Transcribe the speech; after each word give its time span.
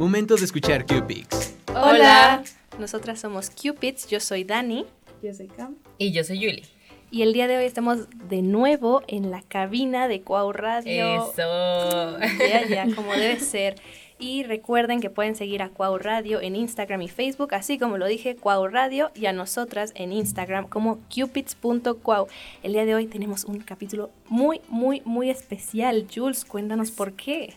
Momento 0.00 0.34
de 0.34 0.46
escuchar 0.46 0.86
Cupids. 0.86 1.56
Hola. 1.68 2.42
Nosotras 2.78 3.20
somos 3.20 3.50
Cupids, 3.50 4.06
yo 4.08 4.18
soy 4.18 4.44
Dani. 4.44 4.86
Yo 5.22 5.34
soy 5.34 5.48
Cam. 5.48 5.76
Y 5.98 6.10
yo 6.10 6.24
soy 6.24 6.38
Yuli. 6.38 6.62
Y 7.10 7.20
el 7.20 7.34
día 7.34 7.46
de 7.46 7.58
hoy 7.58 7.66
estamos 7.66 8.08
de 8.30 8.40
nuevo 8.40 9.02
en 9.08 9.30
la 9.30 9.42
cabina 9.42 10.08
de 10.08 10.22
Cuau 10.22 10.52
Radio. 10.54 11.30
Eso. 11.30 12.18
Ya, 12.18 12.66
ya, 12.66 12.94
como 12.96 13.12
debe 13.12 13.40
ser. 13.40 13.74
Y 14.18 14.42
recuerden 14.44 15.02
que 15.02 15.10
pueden 15.10 15.36
seguir 15.36 15.60
a 15.60 15.68
Cuau 15.68 15.98
Radio 15.98 16.40
en 16.40 16.56
Instagram 16.56 17.02
y 17.02 17.08
Facebook, 17.08 17.52
así 17.52 17.78
como 17.78 17.98
lo 17.98 18.06
dije, 18.06 18.36
Cuau 18.36 18.68
Radio, 18.68 19.10
y 19.14 19.26
a 19.26 19.34
nosotras 19.34 19.92
en 19.96 20.14
Instagram 20.14 20.66
como 20.66 20.98
cupids.cuau. 21.14 22.26
El 22.62 22.72
día 22.72 22.86
de 22.86 22.94
hoy 22.94 23.06
tenemos 23.06 23.44
un 23.44 23.58
capítulo 23.58 24.08
muy, 24.30 24.62
muy, 24.68 25.02
muy 25.04 25.28
especial. 25.28 26.06
Jules, 26.10 26.46
cuéntanos 26.46 26.90
por 26.90 27.12
qué. 27.12 27.52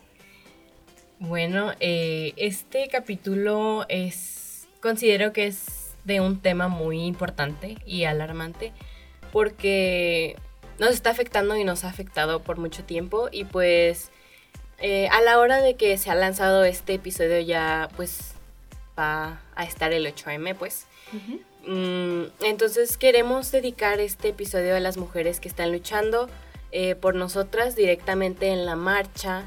Bueno, 1.25 1.71
eh, 1.79 2.33
este 2.35 2.89
capítulo 2.89 3.85
es, 3.87 4.67
considero 4.81 5.31
que 5.31 5.47
es 5.47 5.95
de 6.03 6.19
un 6.19 6.41
tema 6.41 6.67
muy 6.67 6.99
importante 7.05 7.77
y 7.85 8.03
alarmante 8.03 8.73
porque 9.31 10.35
nos 10.79 10.89
está 10.89 11.11
afectando 11.11 11.55
y 11.55 11.63
nos 11.63 11.85
ha 11.85 11.87
afectado 11.87 12.41
por 12.41 12.57
mucho 12.57 12.83
tiempo 12.83 13.29
y 13.31 13.45
pues 13.45 14.11
eh, 14.79 15.07
a 15.13 15.21
la 15.21 15.39
hora 15.39 15.61
de 15.61 15.75
que 15.75 15.97
se 15.97 16.11
ha 16.11 16.15
lanzado 16.15 16.65
este 16.65 16.95
episodio 16.95 17.39
ya 17.39 17.87
pues 17.95 18.33
va 18.99 19.39
a 19.55 19.63
estar 19.63 19.93
el 19.93 20.05
8M 20.05 20.57
pues. 20.57 20.87
Mm, 21.65 22.23
entonces 22.43 22.97
queremos 22.97 23.49
dedicar 23.49 24.01
este 24.01 24.27
episodio 24.27 24.75
a 24.75 24.81
las 24.81 24.97
mujeres 24.97 25.39
que 25.39 25.47
están 25.47 25.71
luchando 25.71 26.27
eh, 26.73 26.95
por 26.95 27.15
nosotras 27.15 27.77
directamente 27.77 28.49
en 28.49 28.65
la 28.65 28.75
marcha 28.75 29.45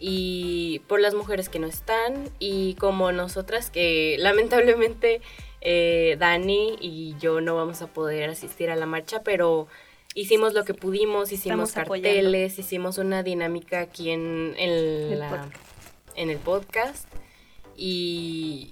y 0.00 0.80
por 0.88 0.98
las 0.98 1.14
mujeres 1.14 1.50
que 1.50 1.58
no 1.58 1.66
están 1.66 2.30
y 2.38 2.74
como 2.74 3.12
nosotras 3.12 3.70
que 3.70 4.16
lamentablemente 4.18 5.20
eh, 5.60 6.16
Dani 6.18 6.76
y 6.80 7.14
yo 7.20 7.42
no 7.42 7.54
vamos 7.54 7.82
a 7.82 7.86
poder 7.86 8.30
asistir 8.30 8.70
a 8.70 8.76
la 8.76 8.86
marcha, 8.86 9.22
pero 9.22 9.68
hicimos 10.14 10.54
lo 10.54 10.64
que 10.64 10.72
pudimos, 10.74 11.32
hicimos 11.32 11.72
carteles, 11.72 12.58
hicimos 12.58 12.96
una 12.98 13.22
dinámica 13.22 13.80
aquí 13.80 14.10
en, 14.10 14.54
el, 14.58 15.22
en 16.16 16.30
el 16.30 16.38
podcast. 16.38 17.06
Y, 17.76 18.70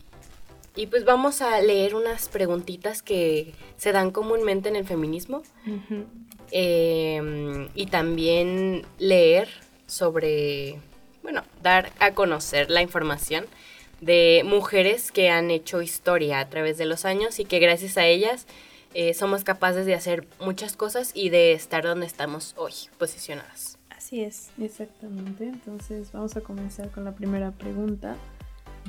y 0.77 0.87
pues 0.87 1.05
vamos 1.05 1.43
a 1.43 1.61
leer 1.61 1.95
unas 1.95 2.29
preguntitas 2.29 3.03
que 3.03 3.53
se 3.77 3.93
dan 3.93 4.11
comúnmente 4.11 4.69
en 4.69 4.77
el 4.77 4.87
feminismo. 4.87 5.43
Em, 6.51 7.69
y 7.75 7.87
también 7.87 8.87
leer 8.99 9.49
sobre 9.87 10.79
bueno, 11.23 11.43
dar 11.63 11.93
a 11.99 12.13
conocer 12.13 12.71
la 12.71 12.83
información 12.83 13.47
de 14.01 14.43
mujeres 14.45 15.11
que 15.11 15.31
han 15.31 15.51
hecho 15.51 15.83
historia 15.83 16.41
a 16.41 16.49
través 16.49 16.79
de 16.79 16.87
los 16.87 17.05
años 17.05 17.41
y 17.41 17.45
que 17.45 17.59
gracias 17.59 17.99
a 17.99 18.07
ellas 18.07 18.47
eh, 18.95 19.13
somos 19.15 19.45
capaces 19.45 19.87
de 19.87 19.95
hacer 19.95 20.27
muchas 20.41 20.77
cosas 20.77 21.13
y 21.15 21.31
de 21.31 21.53
estar 21.53 21.85
donde 21.85 22.07
estamos 22.07 22.55
hoy, 22.57 22.73
posicionadas. 22.99 23.79
Así 23.91 24.23
es. 24.23 24.51
Exactamente. 24.61 25.45
Entonces 25.45 26.13
vamos 26.13 26.37
a 26.37 26.41
comenzar 26.41 26.91
con 26.91 27.05
la 27.05 27.13
primera 27.13 27.51
pregunta, 27.51 28.17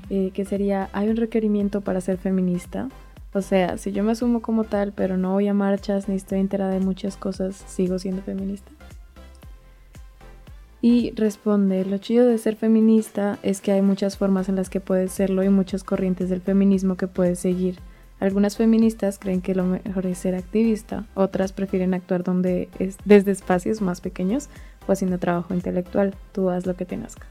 eh, 0.09 0.31
que 0.33 0.45
sería, 0.45 0.89
¿hay 0.93 1.09
un 1.09 1.17
requerimiento 1.17 1.81
para 1.81 1.99
ser 1.99 2.17
feminista? 2.17 2.87
O 3.33 3.41
sea, 3.41 3.77
si 3.77 3.91
yo 3.91 4.03
me 4.03 4.13
asumo 4.13 4.41
como 4.41 4.63
tal, 4.63 4.93
pero 4.93 5.17
no 5.17 5.33
voy 5.33 5.47
a 5.47 5.53
marchas 5.53 6.07
ni 6.07 6.15
estoy 6.15 6.39
enterada 6.39 6.71
de 6.71 6.79
muchas 6.79 7.17
cosas, 7.17 7.55
¿sigo 7.67 7.99
siendo 7.99 8.21
feminista? 8.23 8.71
Y 10.81 11.11
responde, 11.11 11.83
lo 11.83 11.97
chido 11.97 12.25
de 12.25 12.37
ser 12.37 12.55
feminista 12.55 13.37
es 13.43 13.59
que 13.59 13.73
hay 13.73 13.81
muchas 13.81 14.17
formas 14.17 14.47
en 14.47 14.55
las 14.55 14.69
que 14.69 14.79
puedes 14.79 15.11
serlo 15.11 15.43
y 15.43 15.49
muchas 15.49 15.83
corrientes 15.83 16.29
del 16.29 16.41
feminismo 16.41 16.95
que 16.95 17.07
puedes 17.07 17.39
seguir. 17.39 17.79
Algunas 18.19 18.57
feministas 18.57 19.17
creen 19.19 19.41
que 19.41 19.55
lo 19.55 19.65
mejor 19.65 20.05
es 20.05 20.17
ser 20.17 20.35
activista, 20.35 21.05
otras 21.15 21.53
prefieren 21.53 21.93
actuar 21.93 22.23
donde 22.23 22.69
es, 22.79 22.97
desde 23.05 23.31
espacios 23.31 23.81
más 23.81 24.01
pequeños 24.01 24.49
o 24.87 24.91
haciendo 24.91 25.19
trabajo 25.19 25.53
intelectual. 25.53 26.15
Tú 26.33 26.49
haz 26.49 26.65
lo 26.65 26.75
que 26.75 26.85
te 26.85 26.97
nazca. 26.97 27.27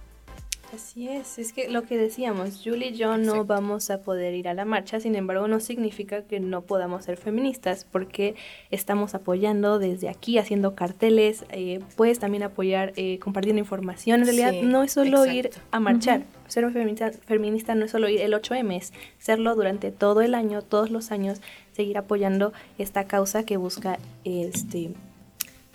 Así 0.75 1.09
es, 1.09 1.39
es 1.39 1.55
que 1.55 1.69
lo 1.69 1.85
que 1.85 1.97
decíamos, 1.97 2.61
Julie 2.63 2.89
y 2.89 2.93
yo 2.93 3.17
no 3.17 3.47
vamos 3.47 3.89
a 3.89 4.03
poder 4.03 4.35
ir 4.35 4.49
a 4.49 4.55
la 4.55 4.67
marcha, 4.67 5.01
sin 5.01 5.15
embargo 5.15 5.49
no 5.49 5.61
significa 5.61 6.23
que 6.23 6.41
no 6.41 6.61
podamos 6.61 7.07
ser 7.07 7.17
feministas, 7.17 7.87
porque 7.91 8.35
estamos 8.71 9.15
apoyando 9.15 9.79
desde 9.79 10.11
aquí, 10.11 10.37
haciendo 10.37 10.75
carteles, 10.75 11.47
eh, 11.51 11.81
puedes 11.97 12.19
también 12.19 12.43
apoyar 12.43 12.93
eh, 12.97 13.19
compartiendo 13.19 13.61
información, 13.61 14.21
en 14.21 14.27
realidad 14.27 14.53
no 14.63 14.83
es 14.83 14.93
solo 14.93 15.25
ir 15.25 15.49
a 15.71 15.81
marchar, 15.81 16.25
ser 16.49 16.71
feminista, 16.71 17.13
feminista 17.13 17.75
no 17.75 17.87
es 17.87 17.91
solo 17.91 18.11
ir 18.11 18.21
el 18.21 18.35
8M, 18.35 18.77
es 18.77 18.93
serlo 19.19 19.55
durante 19.55 19.91
todo 19.91 20.21
el 20.21 20.35
año, 20.35 20.61
todos 20.61 20.91
los 20.91 21.13
años, 21.13 21.41
seguir 21.73 21.97
apoyando 21.97 22.53
esta 22.77 23.05
causa 23.05 23.43
que 23.45 23.57
busca 23.57 23.99
este 24.25 24.91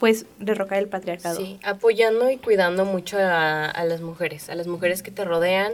pues 0.03 0.25
derrocar 0.38 0.80
el 0.80 0.90
patriarcado. 0.90 1.38
Sí, 1.38 1.62
apoyando 1.64 2.30
y 2.30 2.36
cuidando 2.36 2.84
mucho 2.84 3.16
a, 3.22 3.86
las 3.86 4.02
mujeres, 4.02 4.50
a 4.50 4.56
las 4.56 4.68
mujeres 4.68 5.02
que 5.02 5.12
te 5.12 5.24
rodean 5.24 5.72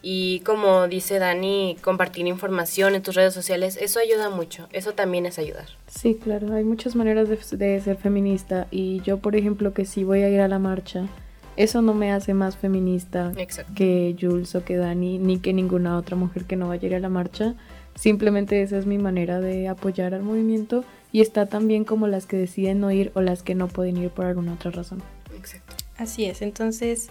y 0.00 0.42
como 0.46 0.86
dice 0.86 1.18
Dani, 1.18 1.76
compartir 1.82 2.24
información 2.28 2.94
en 2.94 3.02
tus 3.02 3.16
redes 3.16 3.34
sociales, 3.34 3.76
eso 3.82 3.98
ayuda 3.98 4.30
mucho, 4.30 4.68
eso 4.70 4.92
también 4.92 5.26
es 5.26 5.40
ayudar. 5.40 5.66
Sí, 5.88 6.14
claro, 6.14 6.54
hay 6.54 6.62
muchas 6.62 6.94
maneras 6.94 7.28
de, 7.28 7.80
ser 7.80 7.96
feminista 7.96 8.68
y 8.70 9.00
yo, 9.00 9.18
por 9.18 9.34
ejemplo, 9.34 9.74
que 9.74 9.86
si 9.86 10.04
voy 10.04 10.22
a 10.22 10.28
ir 10.28 10.40
a 10.40 10.46
la 10.46 10.60
marcha, 10.60 11.08
eso 11.56 11.82
no 11.82 11.94
me 11.94 12.12
hace 12.12 12.32
más 12.32 12.56
feminista 12.56 13.32
que 13.74 14.14
Jules 14.20 14.54
o 14.54 14.64
que 14.64 14.76
Dani, 14.76 15.18
ni 15.18 15.40
que 15.40 15.52
ninguna 15.52 15.98
otra 15.98 16.14
mujer 16.14 16.44
que 16.44 16.54
no 16.54 16.68
vaya 16.68 16.84
a 16.84 16.90
ir 16.90 16.94
a 16.94 17.00
la 17.00 17.08
marcha. 17.08 17.56
Simplemente 17.94 18.62
esa 18.62 18.78
es 18.78 18.86
mi 18.86 18.98
manera 18.98 19.40
de 19.40 19.68
apoyar 19.68 20.14
al 20.14 20.22
movimiento 20.22 20.84
y 21.12 21.20
está 21.20 21.46
también 21.46 21.84
como 21.84 22.06
las 22.08 22.26
que 22.26 22.36
deciden 22.36 22.80
no 22.80 22.90
ir 22.90 23.12
o 23.14 23.20
las 23.20 23.42
que 23.42 23.54
no 23.54 23.68
pueden 23.68 23.96
ir 23.96 24.10
por 24.10 24.26
alguna 24.26 24.54
otra 24.54 24.70
razón. 24.70 25.02
Exacto. 25.36 25.74
Así 25.96 26.24
es, 26.24 26.42
entonces 26.42 27.08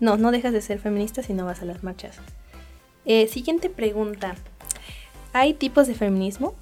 no, 0.00 0.16
no 0.16 0.32
dejas 0.32 0.52
de 0.52 0.60
ser 0.60 0.80
feminista 0.80 1.22
si 1.22 1.32
no 1.32 1.44
vas 1.44 1.62
a 1.62 1.64
las 1.64 1.84
marchas. 1.84 2.18
Eh, 3.04 3.28
siguiente 3.28 3.70
pregunta. 3.70 4.34
¿Hay 5.32 5.54
tipos 5.54 5.86
de 5.86 5.94
feminismo? 5.94 6.54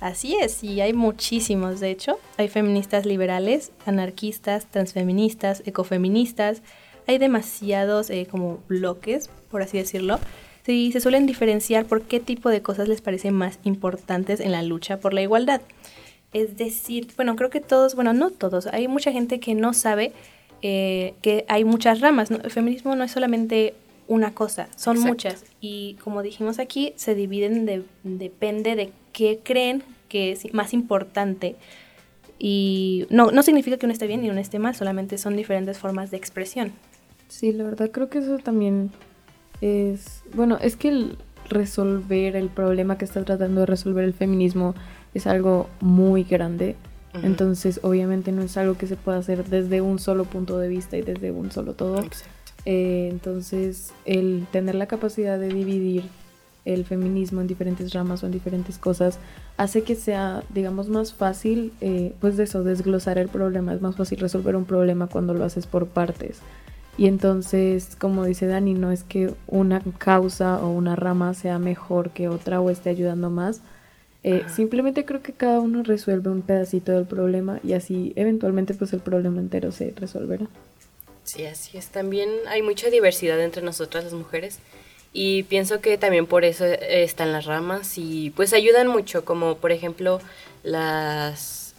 Así 0.00 0.36
es, 0.36 0.62
y 0.62 0.80
hay 0.80 0.92
muchísimos, 0.92 1.80
de 1.80 1.90
hecho. 1.90 2.20
Hay 2.36 2.48
feministas 2.48 3.04
liberales, 3.04 3.72
anarquistas, 3.84 4.66
transfeministas, 4.66 5.62
ecofeministas. 5.66 6.62
Hay 7.08 7.18
demasiados 7.18 8.10
eh, 8.10 8.28
como 8.30 8.62
bloques, 8.68 9.28
por 9.50 9.62
así 9.62 9.78
decirlo. 9.78 10.20
Sí, 10.68 10.92
se 10.92 11.00
suelen 11.00 11.24
diferenciar 11.24 11.86
por 11.86 12.02
qué 12.02 12.20
tipo 12.20 12.50
de 12.50 12.60
cosas 12.60 12.88
les 12.88 13.00
parecen 13.00 13.32
más 13.32 13.58
importantes 13.64 14.38
en 14.38 14.52
la 14.52 14.62
lucha 14.62 15.00
por 15.00 15.14
la 15.14 15.22
igualdad. 15.22 15.62
Es 16.34 16.58
decir, 16.58 17.08
bueno, 17.16 17.36
creo 17.36 17.48
que 17.48 17.62
todos, 17.62 17.94
bueno, 17.94 18.12
no 18.12 18.28
todos, 18.28 18.66
hay 18.66 18.86
mucha 18.86 19.10
gente 19.10 19.40
que 19.40 19.54
no 19.54 19.72
sabe 19.72 20.12
eh, 20.60 21.14
que 21.22 21.46
hay 21.48 21.64
muchas 21.64 22.02
ramas. 22.02 22.30
El 22.30 22.50
feminismo 22.50 22.94
no 22.96 23.04
es 23.04 23.12
solamente 23.12 23.76
una 24.08 24.34
cosa, 24.34 24.68
son 24.76 25.00
muchas. 25.00 25.46
Y 25.62 25.94
como 26.04 26.20
dijimos 26.20 26.58
aquí, 26.58 26.92
se 26.96 27.14
dividen, 27.14 27.64
de, 27.64 27.84
depende 28.02 28.76
de 28.76 28.92
qué 29.14 29.40
creen 29.42 29.82
que 30.10 30.32
es 30.32 30.52
más 30.52 30.74
importante. 30.74 31.56
Y 32.38 33.06
no, 33.08 33.30
no 33.30 33.42
significa 33.42 33.78
que 33.78 33.86
uno 33.86 33.94
esté 33.94 34.06
bien 34.06 34.20
ni 34.20 34.28
uno 34.28 34.38
esté 34.38 34.58
mal, 34.58 34.76
solamente 34.76 35.16
son 35.16 35.34
diferentes 35.34 35.78
formas 35.78 36.10
de 36.10 36.18
expresión. 36.18 36.72
Sí, 37.28 37.52
la 37.52 37.64
verdad 37.64 37.90
creo 37.90 38.10
que 38.10 38.18
eso 38.18 38.36
también 38.36 38.90
es, 39.60 40.22
bueno, 40.34 40.58
es 40.60 40.76
que 40.76 40.88
el 40.88 41.18
resolver 41.48 42.36
el 42.36 42.48
problema 42.48 42.98
que 42.98 43.04
está 43.04 43.24
tratando 43.24 43.60
de 43.60 43.66
resolver 43.66 44.04
el 44.04 44.12
feminismo 44.12 44.74
es 45.14 45.26
algo 45.26 45.68
muy 45.80 46.24
grande. 46.24 46.76
Entonces, 47.22 47.80
obviamente 47.82 48.30
no 48.32 48.42
es 48.42 48.56
algo 48.56 48.76
que 48.76 48.86
se 48.86 48.94
pueda 48.94 49.18
hacer 49.18 49.44
desde 49.44 49.80
un 49.80 49.98
solo 49.98 50.24
punto 50.24 50.58
de 50.58 50.68
vista 50.68 50.96
y 50.96 51.02
desde 51.02 51.32
un 51.32 51.50
solo 51.50 51.72
todo. 51.72 52.04
Eh, 52.64 53.08
entonces, 53.10 53.92
el 54.04 54.46
tener 54.52 54.74
la 54.74 54.86
capacidad 54.86 55.38
de 55.38 55.48
dividir 55.48 56.04
el 56.64 56.84
feminismo 56.84 57.40
en 57.40 57.46
diferentes 57.46 57.94
ramas 57.94 58.22
o 58.22 58.26
en 58.26 58.32
diferentes 58.32 58.76
cosas 58.78 59.18
hace 59.56 59.82
que 59.82 59.94
sea, 59.94 60.44
digamos, 60.50 60.88
más 60.90 61.14
fácil, 61.14 61.72
eh, 61.80 62.12
pues 62.20 62.36
de 62.36 62.44
eso, 62.44 62.62
desglosar 62.62 63.18
el 63.18 63.28
problema. 63.28 63.72
Es 63.72 63.80
más 63.80 63.96
fácil 63.96 64.20
resolver 64.20 64.54
un 64.54 64.66
problema 64.66 65.06
cuando 65.06 65.34
lo 65.34 65.44
haces 65.44 65.66
por 65.66 65.86
partes. 65.88 66.40
Y 66.98 67.06
entonces, 67.06 67.96
como 67.96 68.24
dice 68.24 68.46
Dani, 68.46 68.74
no 68.74 68.90
es 68.90 69.04
que 69.04 69.32
una 69.46 69.80
causa 69.98 70.58
o 70.58 70.70
una 70.70 70.96
rama 70.96 71.32
sea 71.32 71.60
mejor 71.60 72.10
que 72.10 72.28
otra 72.28 72.60
o 72.60 72.70
esté 72.70 72.90
ayudando 72.90 73.30
más, 73.30 73.60
eh, 74.24 74.42
simplemente 74.52 75.04
creo 75.04 75.22
que 75.22 75.32
cada 75.32 75.60
uno 75.60 75.84
resuelve 75.84 76.28
un 76.28 76.42
pedacito 76.42 76.90
del 76.90 77.06
problema 77.06 77.60
y 77.62 77.74
así 77.74 78.12
eventualmente 78.16 78.74
pues 78.74 78.92
el 78.92 78.98
problema 78.98 79.38
entero 79.38 79.70
se 79.70 79.94
resolverá. 79.94 80.48
Sí, 81.22 81.46
así 81.46 81.78
es. 81.78 81.86
También 81.88 82.28
hay 82.48 82.62
mucha 82.62 82.90
diversidad 82.90 83.40
entre 83.40 83.62
nosotras 83.62 84.02
las 84.02 84.12
mujeres 84.12 84.58
y 85.12 85.44
pienso 85.44 85.80
que 85.80 85.98
también 85.98 86.26
por 86.26 86.44
eso 86.44 86.64
están 86.64 87.30
las 87.32 87.44
ramas 87.44 87.96
y 87.96 88.30
pues 88.30 88.52
ayudan 88.52 88.88
mucho, 88.88 89.24
como 89.24 89.56
por 89.58 89.70
ejemplo 89.70 90.20
las 90.64 91.74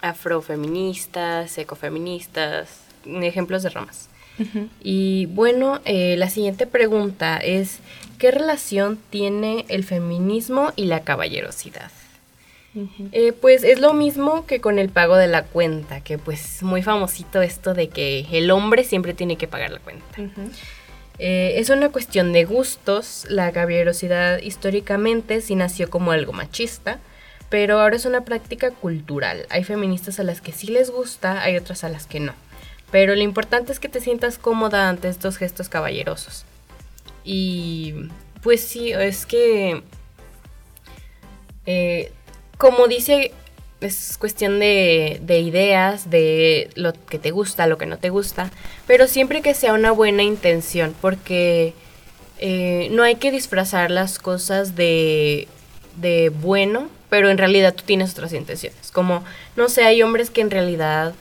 afrofeministas, 0.00 1.58
ecofeministas, 1.58 2.68
ejemplos 3.04 3.62
de 3.62 3.70
ramas. 3.70 4.08
Y 4.82 5.26
bueno, 5.26 5.80
eh, 5.84 6.16
la 6.16 6.30
siguiente 6.30 6.66
pregunta 6.66 7.36
es, 7.36 7.78
¿qué 8.18 8.30
relación 8.30 8.98
tiene 9.10 9.66
el 9.68 9.84
feminismo 9.84 10.72
y 10.74 10.86
la 10.86 11.00
caballerosidad? 11.00 11.90
Eh, 13.12 13.34
pues 13.38 13.64
es 13.64 13.80
lo 13.80 13.92
mismo 13.92 14.46
que 14.46 14.62
con 14.62 14.78
el 14.78 14.88
pago 14.88 15.16
de 15.16 15.26
la 15.26 15.44
cuenta, 15.44 16.00
que 16.00 16.16
pues 16.16 16.62
muy 16.62 16.82
famosito 16.82 17.42
esto 17.42 17.74
de 17.74 17.88
que 17.88 18.26
el 18.32 18.50
hombre 18.50 18.84
siempre 18.84 19.12
tiene 19.12 19.36
que 19.36 19.46
pagar 19.46 19.70
la 19.70 19.78
cuenta. 19.78 20.04
Eh, 21.18 21.54
es 21.58 21.68
una 21.68 21.90
cuestión 21.90 22.32
de 22.32 22.44
gustos, 22.44 23.26
la 23.28 23.52
caballerosidad 23.52 24.38
históricamente 24.38 25.42
sí 25.42 25.54
nació 25.54 25.90
como 25.90 26.12
algo 26.12 26.32
machista, 26.32 26.98
pero 27.50 27.80
ahora 27.80 27.96
es 27.96 28.06
una 28.06 28.24
práctica 28.24 28.70
cultural. 28.70 29.46
Hay 29.50 29.62
feministas 29.64 30.18
a 30.18 30.24
las 30.24 30.40
que 30.40 30.52
sí 30.52 30.68
les 30.68 30.90
gusta, 30.90 31.42
hay 31.42 31.58
otras 31.58 31.84
a 31.84 31.90
las 31.90 32.06
que 32.06 32.20
no. 32.20 32.32
Pero 32.92 33.16
lo 33.16 33.22
importante 33.22 33.72
es 33.72 33.80
que 33.80 33.88
te 33.88 34.00
sientas 34.00 34.38
cómoda 34.38 34.88
ante 34.88 35.08
estos 35.08 35.38
gestos 35.38 35.68
caballerosos. 35.68 36.44
Y 37.24 37.94
pues 38.42 38.60
sí, 38.60 38.92
es 38.92 39.26
que... 39.26 39.82
Eh, 41.66 42.12
como 42.58 42.86
dice, 42.86 43.32
es 43.80 44.16
cuestión 44.18 44.60
de, 44.60 45.20
ideas, 45.26 46.10
de 46.10 46.70
lo 46.76 46.92
que 46.92 47.18
te 47.18 47.32
gusta, 47.32 47.66
lo 47.66 47.78
que 47.78 47.86
no 47.86 47.98
te 47.98 48.10
gusta, 48.10 48.50
pero 48.86 49.08
siempre 49.08 49.42
que 49.42 49.54
sea 49.54 49.72
una 49.72 49.90
buena 49.90 50.22
intención, 50.22 50.94
porque 51.00 51.74
eh, 52.38 52.88
no 52.92 53.02
hay 53.02 53.16
que 53.16 53.32
disfrazar 53.32 53.90
las 53.90 54.18
cosas 54.18 54.76
de, 54.76 55.48
de 55.96 56.28
bueno 56.28 56.88
pero 57.12 57.28
en 57.28 57.36
realidad 57.36 57.74
tú 57.74 57.82
tienes 57.84 58.12
otras 58.12 58.32
intenciones. 58.32 58.90
Como, 58.90 59.22
no 59.54 59.68
sé, 59.68 59.84
hay 59.84 60.02
hombres 60.02 60.30
que 60.30 60.40
en 60.40 60.50
realidad 60.50 61.12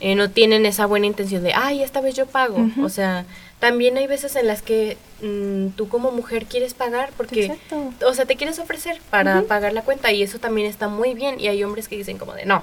eh, 0.00 0.14
no 0.14 0.30
tienen 0.30 0.66
esa 0.66 0.86
buena 0.86 1.06
intención 1.06 1.42
de, 1.42 1.52
ay, 1.54 1.82
esta 1.82 2.00
vez 2.00 2.14
yo 2.14 2.26
pago. 2.26 2.66
O 2.82 2.88
sea, 2.88 3.26
también 3.58 3.98
hay 3.98 4.06
veces 4.06 4.34
en 4.36 4.46
las 4.46 4.62
que 4.62 4.96
mm, 5.22 5.68
tú 5.76 5.88
como 5.88 6.10
mujer 6.10 6.46
quieres 6.46 6.72
pagar 6.74 7.10
porque, 7.16 7.56
o 8.04 8.14
sea, 8.14 8.24
te 8.24 8.36
quieres 8.36 8.58
ofrecer 8.58 9.00
para 9.10 9.42
pagar 9.42 9.74
la 9.74 9.82
cuenta 9.82 10.10
y 10.12 10.22
eso 10.22 10.38
también 10.38 10.66
está 10.66 10.88
muy 10.88 11.14
bien. 11.14 11.38
Y 11.38 11.48
hay 11.48 11.62
hombres 11.62 11.86
que 11.86 11.96
dicen 11.96 12.16
como 12.16 12.32
de, 12.32 12.46
no, 12.46 12.62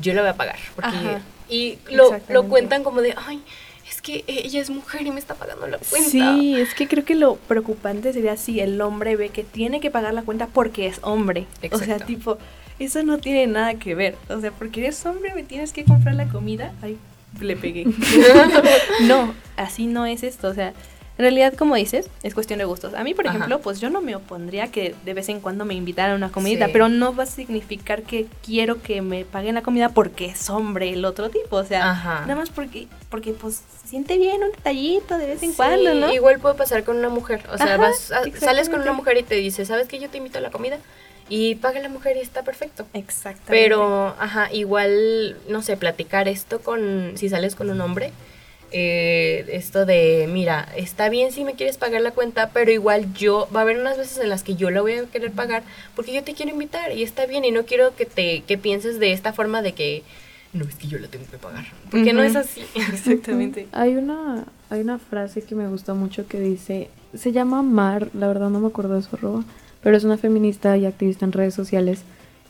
yo 0.00 0.14
lo 0.14 0.22
voy 0.22 0.30
a 0.30 0.36
pagar. 0.36 0.58
Porque, 0.74 1.18
y 1.48 1.78
lo, 1.90 2.18
lo 2.28 2.44
cuentan 2.44 2.82
como 2.82 3.02
de, 3.02 3.14
ay, 3.26 3.42
es 3.90 4.02
que 4.02 4.24
ella 4.26 4.60
es 4.60 4.70
mujer 4.70 5.02
y 5.02 5.10
me 5.10 5.20
está 5.20 5.34
pagando 5.34 5.66
la 5.66 5.78
cuenta. 5.78 6.10
Sí, 6.10 6.54
es 6.58 6.74
que 6.74 6.88
creo 6.88 7.04
que 7.04 7.14
lo 7.14 7.36
preocupante 7.36 8.12
sería 8.12 8.36
si 8.36 8.60
el 8.60 8.80
hombre 8.80 9.16
ve 9.16 9.30
que 9.30 9.44
tiene 9.44 9.80
que 9.80 9.90
pagar 9.90 10.14
la 10.14 10.22
cuenta 10.22 10.46
porque 10.46 10.86
es 10.86 10.98
hombre. 11.02 11.46
O 11.70 11.78
sea, 11.78 11.98
tipo, 11.98 12.38
eso 12.78 13.02
no 13.02 13.18
tiene 13.18 13.46
nada 13.46 13.74
que 13.74 13.94
ver. 13.94 14.16
O 14.28 14.40
sea, 14.40 14.50
porque 14.50 14.80
eres 14.80 15.04
hombre 15.06 15.34
me 15.34 15.42
tienes 15.42 15.72
que 15.72 15.84
comprar 15.84 16.14
la 16.14 16.28
comida. 16.28 16.72
Ay, 16.82 16.98
le 17.40 17.56
pegué. 17.56 17.86
no, 19.02 19.34
así 19.56 19.86
no 19.86 20.06
es 20.06 20.22
esto. 20.22 20.48
O 20.48 20.54
sea, 20.54 20.68
en 21.18 21.24
realidad, 21.24 21.54
como 21.54 21.74
dices, 21.74 22.08
es 22.22 22.32
cuestión 22.32 22.60
de 22.60 22.64
gustos. 22.64 22.94
A 22.94 23.02
mí, 23.02 23.12
por 23.12 23.26
ejemplo, 23.26 23.60
pues 23.60 23.80
yo 23.80 23.90
no 23.90 24.00
me 24.00 24.14
opondría 24.14 24.68
que 24.68 24.94
de 25.04 25.14
vez 25.14 25.28
en 25.28 25.40
cuando 25.40 25.64
me 25.64 25.74
invitaran 25.74 26.12
a 26.12 26.14
una 26.14 26.30
comida, 26.30 26.68
pero 26.72 26.88
no 26.88 27.12
va 27.12 27.24
a 27.24 27.26
significar 27.26 28.04
que 28.04 28.26
quiero 28.46 28.80
que 28.80 29.02
me 29.02 29.24
paguen 29.24 29.56
la 29.56 29.62
comida 29.62 29.88
porque 29.88 30.26
es 30.26 30.48
hombre 30.48 30.90
el 30.90 31.04
otro 31.04 31.28
tipo. 31.28 31.56
O 31.56 31.64
sea, 31.64 31.92
nada 32.20 32.36
más 32.36 32.50
porque, 32.50 32.86
porque 33.10 33.32
pues 33.32 33.62
siente 33.84 34.16
bien 34.16 34.44
un 34.44 34.52
detallito 34.52 35.18
de 35.18 35.26
vez 35.26 35.42
en 35.42 35.54
cuando, 35.54 35.92
¿no? 35.94 36.14
Igual 36.14 36.38
puede 36.38 36.54
pasar 36.54 36.84
con 36.84 36.96
una 36.96 37.08
mujer. 37.08 37.42
O 37.52 37.58
sea, 37.58 37.76
vas 37.78 38.12
sales 38.38 38.68
con 38.68 38.80
una 38.80 38.92
mujer 38.92 39.16
y 39.16 39.24
te 39.24 39.34
dice, 39.34 39.66
¿sabes 39.66 39.88
que 39.88 39.98
yo 39.98 40.08
te 40.08 40.18
invito 40.18 40.38
a 40.38 40.40
la 40.40 40.52
comida? 40.52 40.78
Y 41.28 41.56
paga 41.56 41.80
la 41.80 41.88
mujer 41.88 42.16
y 42.16 42.20
está 42.20 42.42
perfecto. 42.42 42.86
Exactamente. 42.94 43.50
Pero, 43.50 44.14
ajá, 44.18 44.52
igual, 44.52 45.36
no 45.48 45.62
sé, 45.62 45.76
platicar 45.76 46.28
esto 46.28 46.60
con, 46.60 47.12
si 47.16 47.28
sales 47.28 47.54
con 47.54 47.70
un 47.70 47.80
hombre 47.80 48.12
eh, 48.70 49.46
esto 49.52 49.86
de, 49.86 50.28
mira, 50.30 50.68
está 50.76 51.08
bien 51.08 51.32
si 51.32 51.42
me 51.42 51.54
quieres 51.54 51.78
pagar 51.78 52.02
la 52.02 52.10
cuenta, 52.10 52.50
pero 52.50 52.70
igual 52.70 53.14
yo, 53.14 53.48
va 53.54 53.60
a 53.60 53.62
haber 53.62 53.78
unas 53.78 53.96
veces 53.96 54.18
en 54.18 54.28
las 54.28 54.42
que 54.42 54.56
yo 54.56 54.70
la 54.70 54.82
voy 54.82 54.92
a 54.92 55.06
querer 55.06 55.32
pagar 55.32 55.62
porque 55.96 56.12
yo 56.12 56.22
te 56.22 56.34
quiero 56.34 56.52
invitar 56.52 56.92
y 56.92 57.02
está 57.02 57.24
bien 57.24 57.46
y 57.46 57.50
no 57.50 57.64
quiero 57.64 57.96
que 57.96 58.04
te 58.04 58.42
que 58.42 58.58
pienses 58.58 59.00
de 59.00 59.12
esta 59.12 59.32
forma 59.32 59.62
de 59.62 59.72
que 59.72 60.02
no 60.52 60.66
es 60.66 60.74
que 60.74 60.86
yo 60.86 60.98
la 60.98 61.08
tengo 61.08 61.24
que 61.30 61.38
pagar, 61.38 61.66
porque 61.90 62.12
no 62.12 62.22
es 62.22 62.36
así. 62.36 62.62
Exactamente. 62.74 63.68
Hay 63.72 63.94
una 63.96 64.44
hay 64.68 64.80
una 64.80 64.98
frase 64.98 65.42
que 65.42 65.54
me 65.54 65.66
gusta 65.68 65.94
mucho 65.94 66.26
que 66.26 66.38
dice, 66.38 66.90
se 67.14 67.32
llama 67.32 67.62
Mar, 67.62 68.10
la 68.12 68.28
verdad 68.28 68.50
no 68.50 68.60
me 68.60 68.68
acuerdo 68.68 68.96
de 68.96 69.02
su 69.02 69.16
arroba, 69.16 69.44
pero 69.82 69.96
es 69.96 70.04
una 70.04 70.16
feminista 70.16 70.76
y 70.76 70.86
activista 70.86 71.24
en 71.24 71.32
redes 71.32 71.54
sociales. 71.54 72.02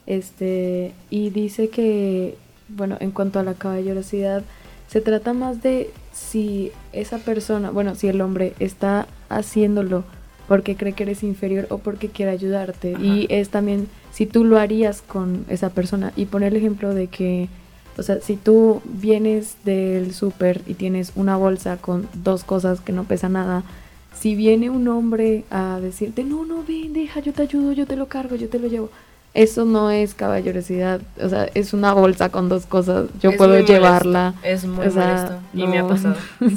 Este, 0.07 0.95
y 1.11 1.31
dice 1.31 1.69
que 1.69 2.37
bueno, 2.69 2.97
en 3.01 3.11
cuanto 3.11 3.39
a 3.39 3.43
la 3.43 3.55
caballerosidad, 3.55 4.43
se 4.89 5.01
trata 5.01 5.33
más 5.33 5.63
de 5.63 5.91
si 6.13 6.73
esa 6.93 7.19
persona, 7.19 7.71
bueno, 7.71 7.95
si 7.95 8.09
el 8.09 8.21
hombre 8.21 8.55
está 8.59 9.07
haciéndolo 9.29 10.05
porque 10.47 10.77
cree 10.77 10.95
que 10.95 11.03
eres 11.03 11.23
inferior 11.23 11.67
o 11.69 11.79
porque 11.79 12.09
quiere 12.09 12.31
ayudarte. 12.31 12.97
Y 13.03 13.27
es 13.29 13.51
también 13.51 13.87
si 14.13 14.25
tú 14.25 14.45
lo 14.45 14.59
harías 14.59 15.03
con 15.03 15.45
esa 15.51 15.69
persona. 15.69 16.15
Y 16.17 16.25
poner 16.25 16.53
el 16.53 16.57
ejemplo 16.57 16.95
de 16.95 17.09
que, 17.09 17.51
o 17.99 18.03
sea, 18.03 18.23
si 18.23 18.37
tú 18.37 18.81
vienes 18.85 19.57
del 19.65 20.15
súper 20.15 20.63
y 20.67 20.73
tienes 20.73 21.13
una 21.17 21.37
bolsa 21.37 21.77
con 21.77 22.09
dos 22.15 22.45
cosas 22.45 22.81
que 22.81 22.93
no 22.93 23.05
pesan 23.05 23.35
nada, 23.35 23.63
si 24.13 24.35
viene 24.35 24.71
un 24.71 24.89
hombre 24.89 25.45
a 25.51 25.79
decirte, 25.81 26.25
no, 26.25 26.45
no, 26.45 26.65
ven, 26.65 26.93
deja, 26.93 27.21
yo 27.21 27.33
te 27.33 27.43
ayudo, 27.43 27.73
yo 27.73 27.87
te 27.87 27.97
lo 27.97 28.07
cargo, 28.07 28.37
yo 28.37 28.49
te 28.49 28.59
lo 28.59 28.69
llevo 28.69 28.91
eso 29.35 29.65
no 29.65 29.91
es 29.91 30.15
caballerosidad, 30.15 31.01
o 31.23 31.29
sea, 31.29 31.49
es 31.55 31.73
una 31.73 31.93
bolsa 31.93 32.31
con 32.31 32.49
dos 32.49 32.67
cosas, 32.67 33.09
yo 33.21 33.37
puedo 33.37 33.61
llevarla. 33.61 34.35
Es 34.43 34.65
muy 34.65 34.89
molesto 34.89 35.39
y 35.55 35.67
me 35.67 35.79
ha 35.79 35.87
pasado. 35.89 36.17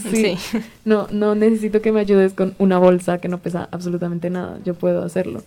sí, 0.10 0.36
No, 0.86 1.08
no 1.12 1.36
necesito 1.36 1.82
que 1.82 1.92
me 1.92 2.00
ayudes 2.00 2.34
con 2.34 2.56
una 2.58 2.80
bolsa 2.80 3.20
que 3.20 3.28
no 3.28 3.38
pesa 3.38 3.68
absolutamente 3.72 4.30
nada, 4.30 4.58
yo 4.64 4.74
puedo 4.74 5.04
hacerlo. 5.04 5.44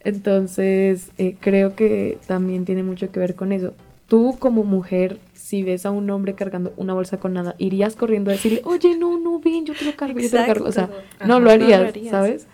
Entonces, 0.00 1.10
eh, 1.16 1.36
creo 1.40 1.76
que 1.76 2.18
también 2.26 2.64
tiene 2.64 2.82
mucho 2.82 3.10
que 3.10 3.20
ver 3.20 3.34
con 3.34 3.52
eso. 3.52 3.72
Tú 4.12 4.36
como 4.38 4.62
mujer, 4.62 5.20
si 5.32 5.62
ves 5.62 5.86
a 5.86 5.90
un 5.90 6.10
hombre 6.10 6.34
cargando 6.34 6.74
una 6.76 6.92
bolsa 6.92 7.16
con 7.16 7.32
nada, 7.32 7.54
irías 7.56 7.96
corriendo 7.96 8.30
a 8.30 8.34
decirle, 8.34 8.60
oye, 8.66 8.94
no, 8.94 9.18
no, 9.18 9.40
ven, 9.40 9.64
yo 9.64 9.72
te 9.72 9.86
lo 9.86 9.96
cargo, 9.96 10.20
yo 10.20 10.28
te 10.28 10.38
lo 10.38 10.44
cargo. 10.44 10.66
O 10.66 10.72
sea, 10.72 10.90
no, 11.24 11.40
lo 11.40 11.50
harías, 11.50 11.94
¿sabes? 12.10 12.46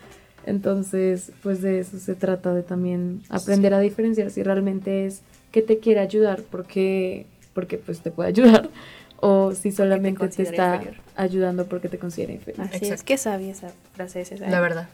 Entonces, 0.46 1.32
pues 1.42 1.60
de 1.60 1.80
eso 1.80 1.98
se 1.98 2.14
trata, 2.14 2.54
de 2.54 2.62
también 2.62 3.22
aprender 3.28 3.74
a 3.74 3.80
diferenciar 3.80 4.30
si 4.30 4.44
realmente 4.44 5.04
es 5.06 5.22
que 5.50 5.60
te 5.60 5.80
quiere 5.80 5.98
ayudar 5.98 6.42
porque, 6.48 7.26
porque 7.54 7.76
pues 7.76 8.02
te 8.02 8.12
puede 8.12 8.28
ayudar 8.28 8.70
o 9.16 9.52
si 9.52 9.72
solamente 9.72 10.28
te, 10.28 10.44
está 10.44 10.80
ayudando 11.16 11.66
porque 11.66 11.88
te 11.88 11.98
considera 11.98 12.34
inferior. 12.34 12.68
Así 12.72 12.86
es, 12.86 13.02
que 13.02 13.18
sabia 13.18 13.50
esa 13.50 13.72
frase. 13.94 14.20
Esa, 14.20 14.36
la 14.36 14.60
verdad. 14.60 14.88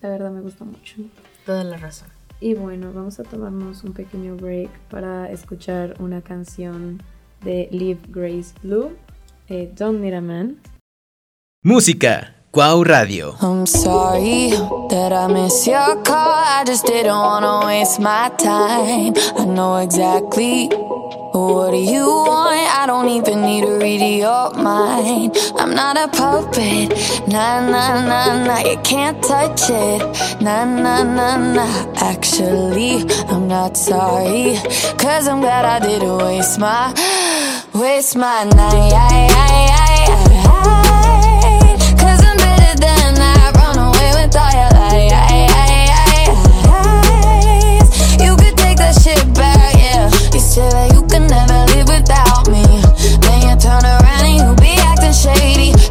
La 0.00 0.08
verdad 0.08 0.32
me 0.32 0.40
gusta 0.40 0.64
mucho. 0.64 0.96
Toda 1.46 1.62
la 1.62 1.76
razón. 1.76 2.08
Y 2.42 2.54
bueno, 2.54 2.90
vamos 2.92 3.20
a 3.20 3.22
tomarnos 3.22 3.84
un 3.84 3.92
pequeño 3.92 4.34
break 4.34 4.68
para 4.90 5.30
escuchar 5.30 5.94
una 6.00 6.22
canción 6.22 7.00
de 7.44 7.68
Live 7.70 8.00
Grace 8.08 8.52
Blue, 8.64 8.96
eh, 9.48 9.70
Don't 9.76 10.00
Need 10.00 10.14
a 10.14 10.20
Man. 10.20 10.58
Música 11.62 12.34
Wow 12.52 12.82
Radio. 12.82 13.36
I'm 13.40 13.64
sorry 13.64 14.50
that 14.90 15.12
I 15.12 15.32
miss 15.32 15.68
your 15.68 16.02
call. 16.02 16.34
I 16.34 16.64
just 16.66 16.84
didn't 16.84 17.14
wanna 17.14 17.64
waste 17.64 18.00
my 18.00 18.28
time. 18.36 19.14
I 19.38 19.44
know 19.44 19.76
exactly 19.76 20.68
what 21.32 21.70
do 21.72 21.76
you 21.76 22.06
want. 22.06 22.68
I 22.80 22.86
don't 22.86 23.08
even 23.08 23.42
need 23.42 23.64
to 23.64 23.78
read 23.78 24.18
your 24.18 24.52
mind. 24.54 25.36
I'm 25.56 25.74
not 25.74 25.96
a 25.96 26.08
puppet. 26.08 26.90
Nah, 27.28 27.60
nah, 27.68 28.02
nah, 28.06 28.44
nah. 28.44 28.58
You 28.60 28.78
can't 28.78 29.22
touch 29.22 29.70
it. 29.70 30.00
Nah, 30.40 30.64
nah, 30.64 31.02
nah, 31.02 31.36
nah. 31.36 31.92
Actually, 31.96 33.04
I'm 33.28 33.48
not 33.48 33.76
sorry. 33.76 34.56
Cause 34.98 35.28
I'm 35.28 35.40
glad 35.40 35.64
I 35.64 35.78
didn't 35.86 36.16
waste 36.18 36.58
my, 36.58 36.92
waste 37.74 38.16
my 38.16 38.44
night. 38.44 38.92
Say 42.52 42.74
that 42.80 43.18
I 43.20 43.50
run 43.58 43.78
away 43.78 44.10
with 44.16 44.36
all 44.36 44.52
your 44.52 44.70
life. 44.78 45.12
You 48.20 48.32
could 48.36 48.56
take 48.56 48.78
that 48.78 48.94
shit 49.02 49.34
back, 49.34 49.74
yeah. 49.74 50.08
you 50.30 50.40
can 50.40 50.91
live 51.74 51.88
without 51.88 52.48
me. 52.48 52.64
Then 53.20 53.38
you 53.48 53.56
turn 53.56 53.84
around 53.84 54.24
and 54.24 54.36
you 54.36 54.54
be 54.56 54.72
acting 54.78 55.12
shady. 55.12 55.81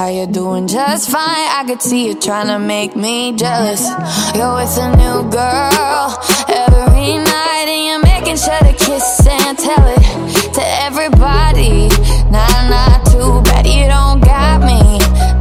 How 0.00 0.08
you 0.08 0.26
doing? 0.26 0.66
Just 0.66 1.10
fine. 1.10 1.20
I 1.28 1.62
could 1.66 1.82
see 1.82 2.06
you 2.06 2.14
trying 2.14 2.46
to 2.46 2.58
make 2.58 2.96
me 2.96 3.32
jealous. 3.32 3.86
You're 4.34 4.54
with 4.54 4.78
a 4.80 4.96
new 4.96 5.28
girl 5.28 6.16
every 6.48 7.18
night, 7.18 7.66
and 7.68 7.84
you're 7.84 8.02
making 8.02 8.38
sure 8.38 8.58
to 8.60 8.72
kiss 8.72 9.26
and 9.26 9.58
tell 9.58 9.86
it 9.88 10.54
to 10.54 10.62
everybody. 10.88 11.88
Nah, 12.32 12.48
nah, 12.72 13.04
too 13.12 13.42
bad 13.42 13.66
you 13.66 13.88
don't 13.88 14.20
got 14.24 14.62
me. 14.62 14.80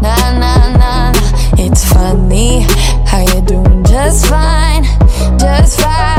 Nah, 0.02 0.38
nah, 0.38 0.76
nah, 0.76 1.14
nah. 1.14 1.56
It's 1.58 1.86
funny 1.94 2.66
how 3.08 3.22
you 3.34 3.40
doing 3.40 3.86
just 3.86 4.28
fine, 4.28 4.84
just 5.40 5.80
fine. 5.80 6.19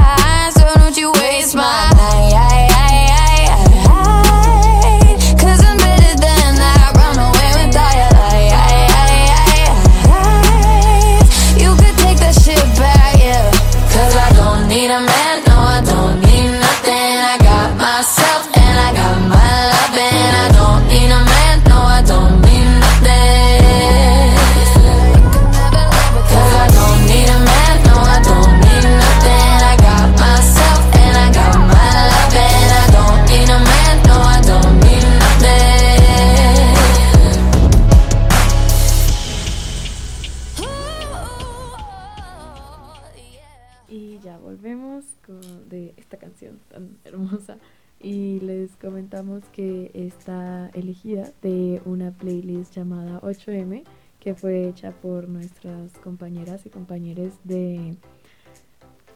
Está 50.20 50.70
elegida 50.74 51.32
de 51.40 51.80
una 51.86 52.10
playlist 52.10 52.74
llamada 52.74 53.22
8M 53.22 53.84
que 54.20 54.34
fue 54.34 54.68
hecha 54.68 54.92
por 54.92 55.28
nuestras 55.28 55.92
compañeras 56.04 56.66
y 56.66 56.68
compañeros 56.68 57.32
de, 57.42 57.96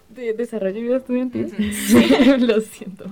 de 0.08 0.32
desarrollo 0.32 0.78
y 0.78 0.82
vida 0.82 0.96
estudiantil. 0.96 1.52
Lo 2.40 2.60
siento. 2.62 3.04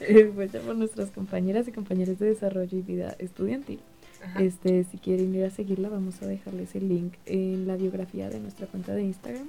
Eh, 0.00 0.32
Fue 0.34 0.46
hecha 0.46 0.60
por 0.60 0.74
nuestras 0.74 1.10
compañeras 1.10 1.68
y 1.68 1.72
compañeros 1.72 2.18
de 2.18 2.28
desarrollo 2.28 2.78
y 2.78 2.80
vida 2.80 3.14
estudiantil. 3.18 3.80
Ajá. 4.24 4.42
Este, 4.42 4.84
si 4.84 4.96
quieren 4.96 5.34
ir 5.34 5.44
a 5.44 5.50
seguirla, 5.50 5.90
vamos 5.90 6.22
a 6.22 6.26
dejarles 6.26 6.74
el 6.74 6.88
link 6.88 7.12
en 7.26 7.66
la 7.66 7.76
biografía 7.76 8.30
de 8.30 8.40
nuestra 8.40 8.66
cuenta 8.66 8.94
de 8.94 9.02
Instagram 9.04 9.48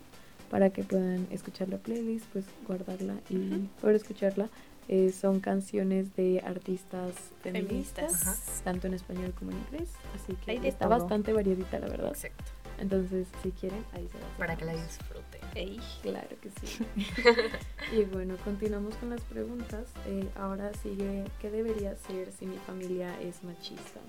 para 0.52 0.70
que 0.72 0.84
puedan 0.84 1.28
escuchar 1.32 1.70
la 1.70 1.78
playlist, 1.78 2.26
pues 2.34 2.44
guardarla 2.68 3.16
y 3.30 3.70
poder 3.80 3.96
escucharla. 3.96 4.50
Eh, 4.88 5.12
son 5.12 5.40
canciones 5.40 6.16
de 6.16 6.42
artistas 6.46 7.14
feministas, 7.42 8.12
Feministas. 8.12 8.62
tanto 8.64 8.86
en 8.88 8.94
español 8.94 9.34
como 9.38 9.52
en 9.52 9.58
inglés, 9.58 9.90
así 10.14 10.36
que 10.46 10.68
está 10.68 10.86
todo. 10.88 11.00
bastante 11.00 11.34
variadita, 11.34 11.80
la 11.80 11.88
verdad. 11.88 12.10
Exacto. 12.10 12.44
Entonces, 12.78 13.28
si 13.42 13.52
quieren, 13.52 13.84
ahí 13.94 14.08
se 14.12 14.20
las 14.20 14.30
Para 14.38 14.56
que 14.56 14.66
la 14.66 14.74
disfruten. 14.74 15.42
Ey. 15.56 15.80
Claro 16.02 16.28
que 16.42 16.50
sí. 16.62 16.86
y 17.98 18.04
bueno, 18.04 18.36
continuamos 18.44 18.96
con 18.96 19.10
las 19.10 19.22
preguntas. 19.22 19.88
Eh, 20.06 20.28
ahora 20.36 20.72
sigue, 20.84 21.24
¿qué 21.42 21.50
debería 21.50 21.92
hacer 21.92 22.32
si 22.38 22.46
mi 22.46 22.58
familia 22.58 23.20
es 23.22 23.44
machista? 23.44 24.02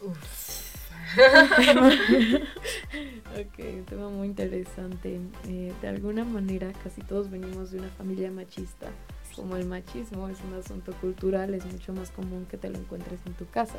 Uf. 0.00 0.76
ok, 3.36 3.58
un 3.58 3.84
tema 3.86 4.08
muy 4.08 4.28
interesante. 4.28 5.20
Eh, 5.48 5.72
de 5.80 5.88
alguna 5.88 6.24
manera, 6.24 6.72
casi 6.84 7.02
todos 7.02 7.28
venimos 7.30 7.70
de 7.72 7.78
una 7.80 7.88
familia 7.90 8.30
machista. 8.30 8.88
Como 9.36 9.56
el 9.56 9.66
machismo 9.66 10.28
es 10.28 10.38
un 10.40 10.54
asunto 10.54 10.92
cultural, 11.00 11.54
es 11.54 11.64
mucho 11.66 11.92
más 11.92 12.10
común 12.10 12.46
que 12.50 12.56
te 12.56 12.70
lo 12.70 12.78
encuentres 12.78 13.20
en 13.26 13.34
tu 13.34 13.46
casa. 13.46 13.78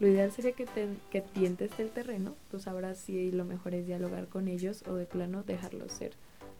Lo 0.00 0.08
ideal 0.08 0.32
sería 0.32 0.52
que, 0.52 0.66
te, 0.66 0.88
que 1.10 1.20
tientes 1.20 1.70
el 1.78 1.90
terreno, 1.90 2.34
tú 2.50 2.58
sabrás 2.58 2.98
si 2.98 3.30
lo 3.30 3.44
mejor 3.44 3.74
es 3.74 3.86
dialogar 3.86 4.28
con 4.28 4.48
ellos 4.48 4.82
o 4.88 4.94
de 4.94 5.06
plano 5.06 5.42
dejarlos 5.42 5.92
ser. 5.92 6.12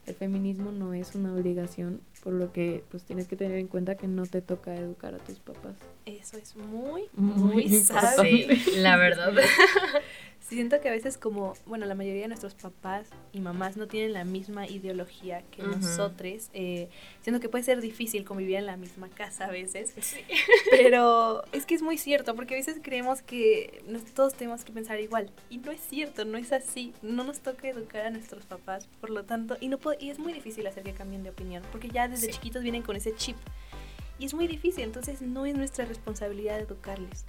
El 0.07 0.15
feminismo 0.15 0.71
no 0.71 0.93
es 0.93 1.15
una 1.15 1.33
obligación, 1.33 2.01
por 2.23 2.35
lo 2.35 2.53
que 2.53 2.85
pues 2.91 3.05
tienes 3.05 3.27
que 3.27 3.37
tener 3.37 3.59
en 3.59 3.69
cuenta 3.69 3.95
que 3.95 4.07
no 4.07 4.27
te 4.27 4.43
toca 4.43 4.77
educar 4.77 5.15
a 5.15 5.19
tus 5.19 5.39
papás. 5.39 5.77
Eso 6.05 6.37
es 6.37 6.57
muy, 6.57 7.05
Muy 7.15 7.67
muy, 7.67 7.69
sabio. 7.81 8.23
Sí, 8.23 8.47
la 8.77 8.97
verdad. 8.97 9.33
Siento 10.47 10.79
que 10.81 10.89
a 10.91 10.93
veces 10.93 11.17
como, 11.17 11.55
bueno, 11.65 11.87
la 11.87 11.95
mayoría 11.95 12.21
de 12.23 12.29
nuestros 12.29 12.55
papás 12.55 13.07
y 13.33 13.41
mamás 13.41 13.79
no 13.79 13.87
tienen 13.89 14.13
la 14.13 14.25
misma 14.25 14.67
ideología 14.69 15.43
que 15.51 15.63
Ujú. 15.63 15.71
nosotros. 15.79 16.51
Eh, 16.53 16.91
siento 17.23 17.41
que 17.41 17.49
puede 17.49 17.65
ser 17.65 17.81
difícil 17.81 18.25
convivir 18.27 18.57
en 18.57 18.67
la 18.67 18.77
misma 18.77 19.09
casa 19.09 19.47
a 19.47 19.51
veces. 19.51 19.95
Pero 20.71 21.43
es 21.53 21.65
que 21.65 21.75
es 21.75 21.81
muy 21.81 21.97
cierto, 21.97 22.37
porque 22.37 22.55
a 22.55 22.57
veces 22.59 22.79
creemos 22.83 23.23
que 23.23 23.83
nos- 23.89 24.05
todos 24.05 24.35
tenemos 24.35 24.65
que 24.67 24.73
pensar 24.73 25.01
igual. 25.01 25.31
Y 25.49 25.59
no 25.59 25.71
es 25.73 25.81
cierto, 25.81 26.27
no 26.27 26.37
es 26.37 26.53
así. 26.53 26.93
No 27.01 27.25
nos 27.25 27.41
toca 27.41 27.67
educar 27.69 28.05
a 28.05 28.11
nuestros 28.11 28.45
papás, 28.45 28.87
por 29.01 29.09
lo 29.09 29.25
tanto, 29.25 29.57
y, 29.61 29.69
no 29.69 29.79
puedo- 29.79 29.97
y 29.99 30.11
es 30.11 30.19
muy 30.19 30.35
difícil 30.35 30.67
hacer 30.67 30.83
que 30.83 30.93
cambien 30.93 31.23
de 31.23 31.31
opinión, 31.31 31.63
porque 31.73 31.89
ya 31.89 32.07
desde 32.07 32.27
Sí. 32.27 32.33
chiquitos 32.35 32.63
vienen 32.63 32.83
con 32.83 32.97
ese 32.97 33.15
chip. 33.17 33.37
Y 34.19 34.27
es 34.27 34.35
muy 34.35 34.47
difícil, 34.47 34.85
entonces 34.85 35.23
no 35.23 35.47
es 35.47 35.57
nuestra 35.57 35.87
responsabilidad 35.87 36.61
educarles. 36.61 37.25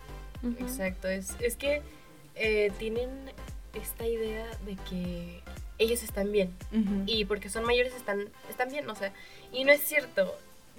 Exacto, 0.60 1.07
es, 1.07 1.34
es 1.39 1.55
que 1.55 1.81
eh, 2.35 2.71
tienen 2.77 3.09
esta 3.73 4.07
idea 4.07 4.45
de 4.65 4.75
que 4.89 5.41
ellos 5.77 6.03
están 6.03 6.31
bien 6.31 6.53
y 7.05 7.25
porque 7.25 7.49
son 7.49 7.65
mayores 7.65 7.93
están, 7.93 8.29
están 8.49 8.69
bien, 8.69 8.89
o 8.89 8.95
sea, 8.95 9.11
y 9.51 9.65
no 9.65 9.71
es 9.71 9.81
cierto, 9.81 10.33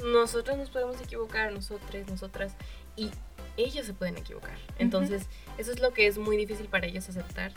nosotros 0.05 0.57
nos 0.57 0.71
podemos 0.71 1.01
equivocar, 1.01 1.53
nosotros, 1.53 2.09
nosotras, 2.09 2.55
y 2.97 3.11
ellos 3.57 3.87
se 3.87 3.95
pueden 3.95 4.17
equivocar. 4.17 4.57
Entonces, 4.79 5.27
eso 5.59 5.73
es 5.73 5.81
lo 5.81 5.93
que 5.93 6.07
es 6.07 6.19
muy 6.19 6.37
difícil 6.37 6.67
para 6.67 6.87
ellos 6.87 7.09
aceptar. 7.09 7.53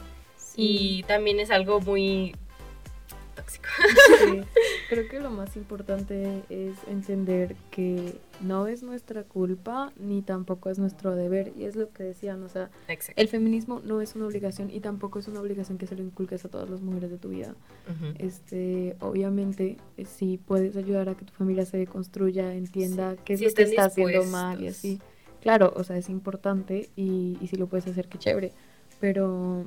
Y 0.55 1.03
también 1.03 1.39
es 1.39 1.51
algo 1.51 1.79
muy 1.79 2.35
tóxico. 3.39 3.67
Sí, 4.19 4.41
creo 4.89 5.07
que 5.07 5.19
lo 5.19 5.29
más 5.29 5.55
importante 5.55 6.43
es 6.49 6.75
entender 6.87 7.55
que 7.71 8.19
no 8.41 8.67
es 8.67 8.83
nuestra 8.83 9.23
culpa 9.23 9.91
ni 9.97 10.21
tampoco 10.21 10.69
es 10.69 10.79
nuestro 10.79 11.15
deber. 11.15 11.51
Y 11.57 11.63
es 11.63 11.75
lo 11.75 11.91
que 11.91 12.03
decían, 12.03 12.43
o 12.43 12.49
sea, 12.49 12.69
Exacto. 12.87 13.21
el 13.21 13.27
feminismo 13.27 13.81
no 13.83 14.01
es 14.01 14.15
una 14.15 14.25
obligación 14.27 14.69
y 14.69 14.79
tampoco 14.79 15.19
es 15.19 15.27
una 15.27 15.39
obligación 15.41 15.77
que 15.77 15.87
se 15.87 15.95
lo 15.95 16.03
inculques 16.03 16.43
a 16.45 16.49
todas 16.49 16.69
las 16.69 16.81
mujeres 16.81 17.09
de 17.11 17.17
tu 17.17 17.29
vida. 17.29 17.55
Este, 18.19 18.95
obviamente, 18.99 19.77
eh, 19.97 20.05
si 20.05 20.37
puedes 20.37 20.75
ayudar 20.75 21.09
a 21.09 21.15
que 21.15 21.25
tu 21.25 21.33
familia 21.33 21.65
se 21.65 21.85
construya, 21.87 22.53
entienda 22.53 23.15
qué 23.25 23.33
es 23.33 23.39
Si 23.39 23.45
lo 23.45 23.53
que 23.53 23.63
está 23.63 23.85
haciendo 23.85 24.23
mal 24.25 24.61
y 24.63 24.67
así. 24.67 24.99
Claro, 25.41 25.73
o 25.75 25.83
sea, 25.83 25.97
es 25.97 26.09
importante 26.09 26.89
y, 26.95 27.37
y 27.41 27.47
si 27.47 27.55
lo 27.55 27.67
puedes 27.67 27.87
hacer, 27.87 28.07
qué 28.07 28.17
chévere. 28.17 28.51
Pero 28.99 29.65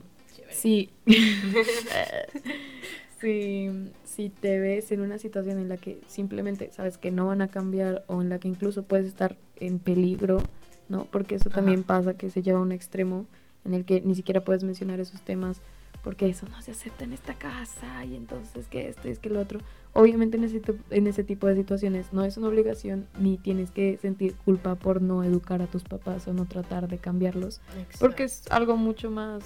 sí. 0.51 0.91
si, 3.23 3.71
si 4.05 4.29
te 4.29 4.59
ves 4.59 4.93
en 4.93 5.01
una 5.01 5.17
situación 5.17 5.59
en 5.59 5.69
la 5.69 5.77
que 5.77 6.01
simplemente 6.09 6.71
sabes 6.73 6.99
que 6.99 7.11
no 7.11 7.29
van 7.29 7.41
a 7.41 7.49
cambiar 7.49 8.05
o 8.09 8.21
en 8.21 8.29
la 8.29 8.39
que 8.39 8.49
incluso 8.49 8.83
puedes 8.83 9.07
estar 9.07 9.37
en 9.57 9.79
peligro, 9.79 10.43
¿no? 10.89 11.07
Porque 11.07 11.37
eso 11.37 11.49
también 11.49 11.81
Ajá. 11.81 11.87
pasa 11.87 12.15
que 12.15 12.31
se 12.31 12.43
lleva 12.43 12.59
a 12.59 12.63
un 12.63 12.73
extremo 12.73 13.27
en 13.65 13.75
el 13.75 13.85
que 13.85 14.01
ni 14.01 14.15
siquiera 14.15 14.45
puedes 14.45 14.65
mencionar 14.65 15.01
esos 15.01 15.23
temas 15.23 15.63
porque 16.03 16.29
eso 16.29 16.47
no 16.51 16.61
se 16.61 16.73
acepta 16.73 17.05
en 17.05 17.13
esta 17.13 17.35
casa 17.35 18.05
y 18.05 18.17
entonces 18.17 18.67
que 18.67 18.89
esto 18.89 19.07
y 19.07 19.13
es 19.13 19.21
que 19.21 19.31
lo 19.31 19.41
otro. 19.41 19.61
Obviamente 19.93 20.37
en 20.37 20.43
ese, 20.43 20.61
en 20.91 21.07
ese 21.07 21.23
tipo 21.23 21.47
de 21.47 21.55
situaciones 21.55 22.13
no 22.13 22.25
es 22.25 22.37
una 22.37 22.49
obligación 22.49 23.07
ni 23.21 23.39
tienes 23.39 23.71
que 23.71 23.99
sentir 23.99 24.35
culpa 24.45 24.75
por 24.75 25.01
no 25.01 25.23
educar 25.23 25.63
a 25.63 25.69
tus 25.69 25.85
papás 25.85 26.27
o 26.27 26.33
no 26.33 26.45
tratar 26.47 26.89
de 26.89 26.99
cambiarlos 26.99 27.61
porque 28.01 28.25
es 28.25 28.51
algo 28.51 28.77
mucho 28.77 29.11
más 29.11 29.45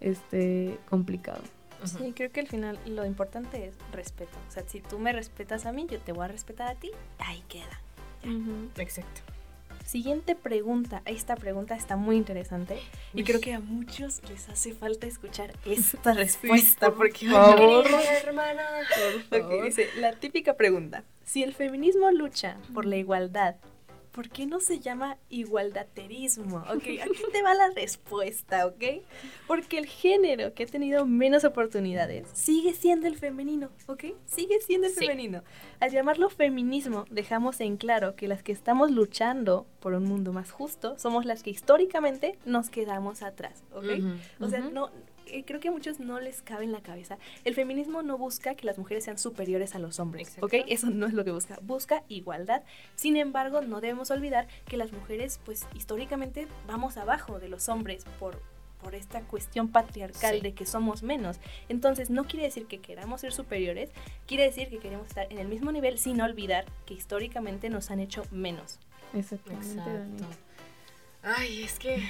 este 0.00 0.78
complicado. 0.90 1.40
Sí, 1.84 2.12
creo 2.14 2.30
que 2.30 2.40
al 2.40 2.48
final 2.48 2.78
lo 2.86 3.04
importante 3.04 3.66
es 3.66 3.74
respeto. 3.92 4.36
O 4.48 4.50
sea, 4.50 4.64
si 4.66 4.80
tú 4.80 4.98
me 4.98 5.12
respetas 5.12 5.66
a 5.66 5.72
mí, 5.72 5.86
yo 5.90 6.00
te 6.00 6.12
voy 6.12 6.24
a 6.24 6.28
respetar 6.28 6.68
a 6.68 6.74
ti. 6.74 6.90
Ahí 7.18 7.42
queda. 7.48 7.80
Exacto. 8.76 9.20
Siguiente 9.84 10.34
pregunta. 10.34 11.00
Esta 11.06 11.34
pregunta 11.34 11.74
está 11.74 11.96
muy 11.96 12.16
interesante 12.16 12.78
y 13.14 13.24
creo 13.24 13.40
que 13.40 13.54
a 13.54 13.60
muchos 13.60 14.20
les 14.28 14.46
hace 14.50 14.74
falta 14.74 15.06
escuchar 15.06 15.54
esta 15.64 16.12
respuesta 16.14 16.92
porque 16.92 17.26
favor. 17.30 17.84
Querida 17.84 18.18
hermana. 18.18 18.64
Ok, 19.30 19.64
dice 19.64 19.88
la 19.96 20.12
típica 20.12 20.54
pregunta. 20.54 21.04
Si 21.24 21.42
el 21.42 21.54
feminismo 21.54 22.10
lucha 22.10 22.58
por 22.74 22.84
la 22.84 22.96
igualdad, 22.96 23.56
¿por 24.18 24.30
qué 24.30 24.46
no 24.46 24.58
se 24.58 24.80
llama 24.80 25.16
igualdaterismo? 25.28 26.56
Ok, 26.74 26.82
aquí 27.00 27.22
te 27.30 27.40
va 27.40 27.54
la 27.54 27.70
respuesta, 27.70 28.66
¿ok? 28.66 28.82
Porque 29.46 29.78
el 29.78 29.86
género 29.86 30.54
que 30.54 30.64
ha 30.64 30.66
tenido 30.66 31.06
menos 31.06 31.44
oportunidades 31.44 32.26
sigue 32.32 32.74
siendo 32.74 33.06
el 33.06 33.16
femenino, 33.16 33.70
¿ok? 33.86 34.06
Sigue 34.26 34.60
siendo 34.60 34.88
el 34.88 34.92
Sí. 34.92 34.98
femenino. 35.06 35.44
Al 35.78 35.92
llamarlo 35.92 36.30
feminismo, 36.30 37.04
dejamos 37.10 37.60
en 37.60 37.76
claro 37.76 38.16
que 38.16 38.26
las 38.26 38.42
que 38.42 38.50
estamos 38.50 38.90
luchando 38.90 39.66
por 39.78 39.94
un 39.94 40.02
mundo 40.02 40.32
más 40.32 40.50
justo, 40.50 40.98
somos 40.98 41.24
las 41.24 41.44
que 41.44 41.50
históricamente 41.50 42.36
nos 42.44 42.70
quedamos 42.70 43.22
atrás, 43.22 43.62
¿ok? 43.72 43.84
O 44.40 44.48
sea, 44.48 44.58
no, 44.58 44.90
eh, 45.30 45.44
creo 45.46 45.60
que 45.60 45.68
a 45.68 45.70
muchos 45.70 46.00
no 46.00 46.20
les 46.20 46.42
cabe 46.42 46.64
en 46.64 46.72
la 46.72 46.80
cabeza. 46.80 47.18
El 47.44 47.54
feminismo 47.54 48.02
no 48.02 48.18
busca 48.18 48.54
que 48.54 48.66
las 48.66 48.78
mujeres 48.78 49.04
sean 49.04 49.18
superiores 49.18 49.74
a 49.74 49.78
los 49.78 50.00
hombres, 50.00 50.36
¿ok? 50.40 50.54
Exacto. 50.54 50.72
Eso 50.74 50.90
no 50.90 51.06
es 51.06 51.12
lo 51.14 51.24
que 51.24 51.30
busca. 51.32 51.58
Busca 51.62 52.02
igualdad. 52.08 52.62
Sin 52.94 53.16
embargo, 53.16 53.60
no 53.62 53.80
debemos 53.80 54.10
olvidar 54.10 54.48
que 54.66 54.76
las 54.76 54.92
mujeres, 54.92 55.40
pues 55.44 55.66
históricamente, 55.74 56.48
vamos 56.66 56.96
abajo 56.96 57.38
de 57.38 57.48
los 57.48 57.68
hombres 57.68 58.04
por 58.18 58.40
por 58.80 58.94
esta 58.94 59.22
cuestión 59.22 59.66
patriarcal 59.72 60.36
Sí. 60.36 60.40
de 60.40 60.54
que 60.54 60.64
somos 60.64 61.02
menos. 61.02 61.40
Entonces, 61.68 62.10
no 62.10 62.22
quiere 62.26 62.44
decir 62.44 62.66
que 62.66 62.78
queramos 62.78 63.22
ser 63.22 63.32
superiores, 63.32 63.90
quiere 64.28 64.44
decir 64.44 64.68
que 64.68 64.78
queremos 64.78 65.08
estar 65.08 65.26
en 65.32 65.38
el 65.38 65.48
mismo 65.48 65.72
nivel 65.72 65.98
sin 65.98 66.20
olvidar 66.20 66.64
que 66.86 66.94
históricamente 66.94 67.70
nos 67.70 67.90
han 67.90 67.98
hecho 67.98 68.22
menos. 68.30 68.78
Exactamente. 69.14 69.66
Exacto. 69.80 70.24
Ay, 71.22 71.64
es 71.64 71.78
que. 71.78 72.08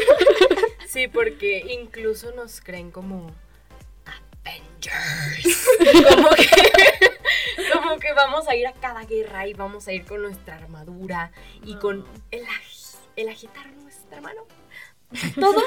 sí, 0.88 1.08
porque 1.08 1.58
incluso 1.68 2.32
nos 2.32 2.60
creen 2.60 2.90
como 2.90 3.30
Avengers. 4.42 5.66
como 6.16 6.28
que. 6.30 6.48
Como 7.72 7.98
que 7.98 8.12
vamos 8.12 8.48
a 8.48 8.54
ir 8.56 8.66
a 8.66 8.72
cada 8.72 9.04
guerra 9.04 9.46
y 9.46 9.54
vamos 9.54 9.86
a 9.88 9.92
ir 9.92 10.04
con 10.04 10.22
nuestra 10.22 10.56
armadura 10.56 11.30
y 11.64 11.76
con 11.76 12.04
el, 12.30 12.44
agi- 12.46 12.96
el 13.16 13.28
agitar 13.28 13.66
nuestra 13.68 14.20
mano. 14.20 14.46
Todo, 15.38 15.60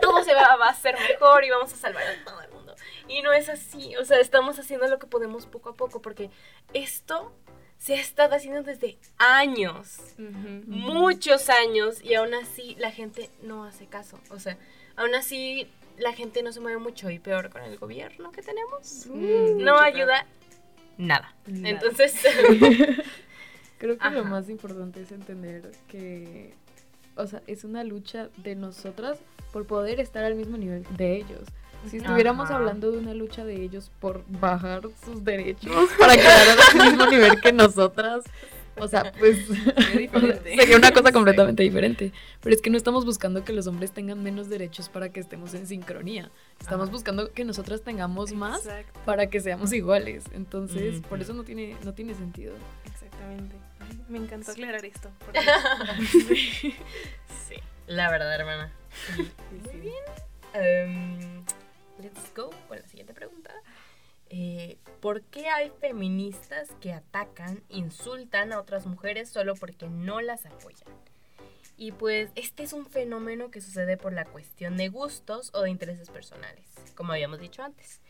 todo 0.00 0.22
se 0.24 0.34
va, 0.34 0.56
va 0.56 0.66
a 0.68 0.70
hacer 0.70 0.96
mejor 1.08 1.44
y 1.44 1.50
vamos 1.50 1.72
a 1.72 1.76
salvar 1.76 2.04
a 2.06 2.24
todo 2.24 2.40
el 2.40 2.50
mundo. 2.50 2.74
Y 3.08 3.22
no 3.22 3.32
es 3.32 3.48
así, 3.48 3.96
o 3.96 4.04
sea, 4.04 4.18
estamos 4.18 4.58
haciendo 4.58 4.86
lo 4.88 4.98
que 4.98 5.06
podemos 5.06 5.46
poco 5.46 5.70
a 5.70 5.76
poco 5.76 6.00
porque 6.02 6.30
esto 6.72 7.32
se 7.86 7.94
ha 7.94 8.00
estado 8.00 8.34
haciendo 8.34 8.64
desde 8.64 8.98
años 9.16 10.00
muchos 10.66 11.48
años 11.48 12.02
y 12.02 12.14
aún 12.14 12.34
así 12.34 12.74
la 12.80 12.90
gente 12.90 13.30
no 13.44 13.62
hace 13.62 13.86
caso. 13.86 14.18
O 14.30 14.40
sea, 14.40 14.58
aún 14.96 15.14
así 15.14 15.68
la 15.96 16.12
gente 16.12 16.42
no 16.42 16.50
se 16.50 16.58
mueve 16.58 16.78
mucho 16.78 17.08
y 17.10 17.20
peor 17.20 17.48
con 17.48 17.62
el 17.62 17.78
gobierno 17.78 18.32
que 18.32 18.42
tenemos. 18.42 19.06
Mm, 19.06 19.62
no 19.62 19.78
ayuda 19.78 20.26
nada. 20.98 21.32
Nada. 21.46 21.70
Entonces, 21.70 22.12
Creo 23.78 23.98
que 23.98 24.10
lo 24.10 24.24
más 24.24 24.48
importante 24.48 25.02
es 25.02 25.12
entender 25.12 25.70
que, 25.86 26.54
o 27.14 27.24
sea, 27.28 27.40
es 27.46 27.62
una 27.62 27.84
lucha 27.84 28.30
de 28.38 28.56
nosotras 28.56 29.20
por 29.52 29.64
poder 29.64 30.00
estar 30.00 30.24
al 30.24 30.34
mismo 30.34 30.56
nivel 30.56 30.84
de 30.96 31.18
ellos. 31.18 31.46
Si 31.90 31.98
estuviéramos 31.98 32.46
Ajá. 32.46 32.56
hablando 32.56 32.90
de 32.90 32.98
una 32.98 33.14
lucha 33.14 33.44
de 33.44 33.62
ellos 33.62 33.90
por 34.00 34.24
bajar 34.28 34.82
sus 35.04 35.24
derechos 35.24 35.88
para 35.98 36.16
quedar 36.16 36.46
al 36.74 36.90
mismo 36.90 37.06
nivel 37.06 37.40
que 37.40 37.52
nosotras, 37.52 38.24
o 38.78 38.88
sea, 38.88 39.12
pues 39.18 39.48
diferente. 39.96 40.56
sería 40.56 40.76
una 40.76 40.90
cosa 40.90 41.12
completamente 41.12 41.62
diferente. 41.62 42.12
Pero 42.42 42.54
es 42.56 42.60
que 42.60 42.70
no 42.70 42.76
estamos 42.76 43.04
buscando 43.04 43.44
que 43.44 43.52
los 43.52 43.66
hombres 43.68 43.92
tengan 43.92 44.22
menos 44.22 44.48
derechos 44.48 44.88
para 44.88 45.10
que 45.10 45.20
estemos 45.20 45.54
en 45.54 45.66
sincronía. 45.68 46.30
Estamos 46.60 46.84
Ajá. 46.88 46.92
buscando 46.92 47.32
que 47.32 47.44
nosotras 47.44 47.82
tengamos 47.82 48.32
más 48.32 48.66
Exacto, 48.66 49.00
para 49.04 49.28
que 49.28 49.40
seamos 49.40 49.72
iguales. 49.72 50.24
Entonces, 50.32 51.00
por 51.08 51.20
eso 51.20 51.34
no 51.34 51.44
tiene, 51.44 51.76
no 51.84 51.94
tiene 51.94 52.14
sentido. 52.14 52.54
exactamente. 52.84 53.54
Me 54.08 54.18
encantó 54.18 54.50
aclarar 54.50 54.84
esto. 54.84 55.08
porque- 55.24 55.40
sí, 57.48 57.54
la 57.86 58.10
verdad, 58.10 58.34
hermana. 58.34 58.72
Muy 59.64 59.80
bien. 59.80 59.94
Em, 60.54 61.42
let's 62.00 62.32
go 62.34 62.50
con 62.68 62.78
la 62.78 62.86
siguiente 62.86 63.14
pregunta. 63.14 63.52
Eh, 64.28 64.78
¿Por 65.00 65.22
qué 65.22 65.48
hay 65.48 65.70
feministas 65.80 66.70
que 66.80 66.92
atacan, 66.92 67.62
insultan 67.68 68.52
a 68.52 68.58
otras 68.58 68.86
mujeres 68.86 69.28
solo 69.28 69.54
porque 69.54 69.88
no 69.88 70.20
las 70.20 70.46
apoyan? 70.46 70.88
Y 71.76 71.92
pues 71.92 72.30
este 72.34 72.62
es 72.62 72.72
un 72.72 72.86
fenómeno 72.86 73.50
que 73.50 73.60
sucede 73.60 73.96
por 73.96 74.12
la 74.12 74.24
cuestión 74.24 74.76
de 74.76 74.88
gustos 74.88 75.50
o 75.54 75.62
de 75.62 75.70
intereses 75.70 76.08
personales, 76.08 76.64
como 76.94 77.12
habíamos 77.12 77.38
dicho 77.38 77.62
antes. 77.62 78.00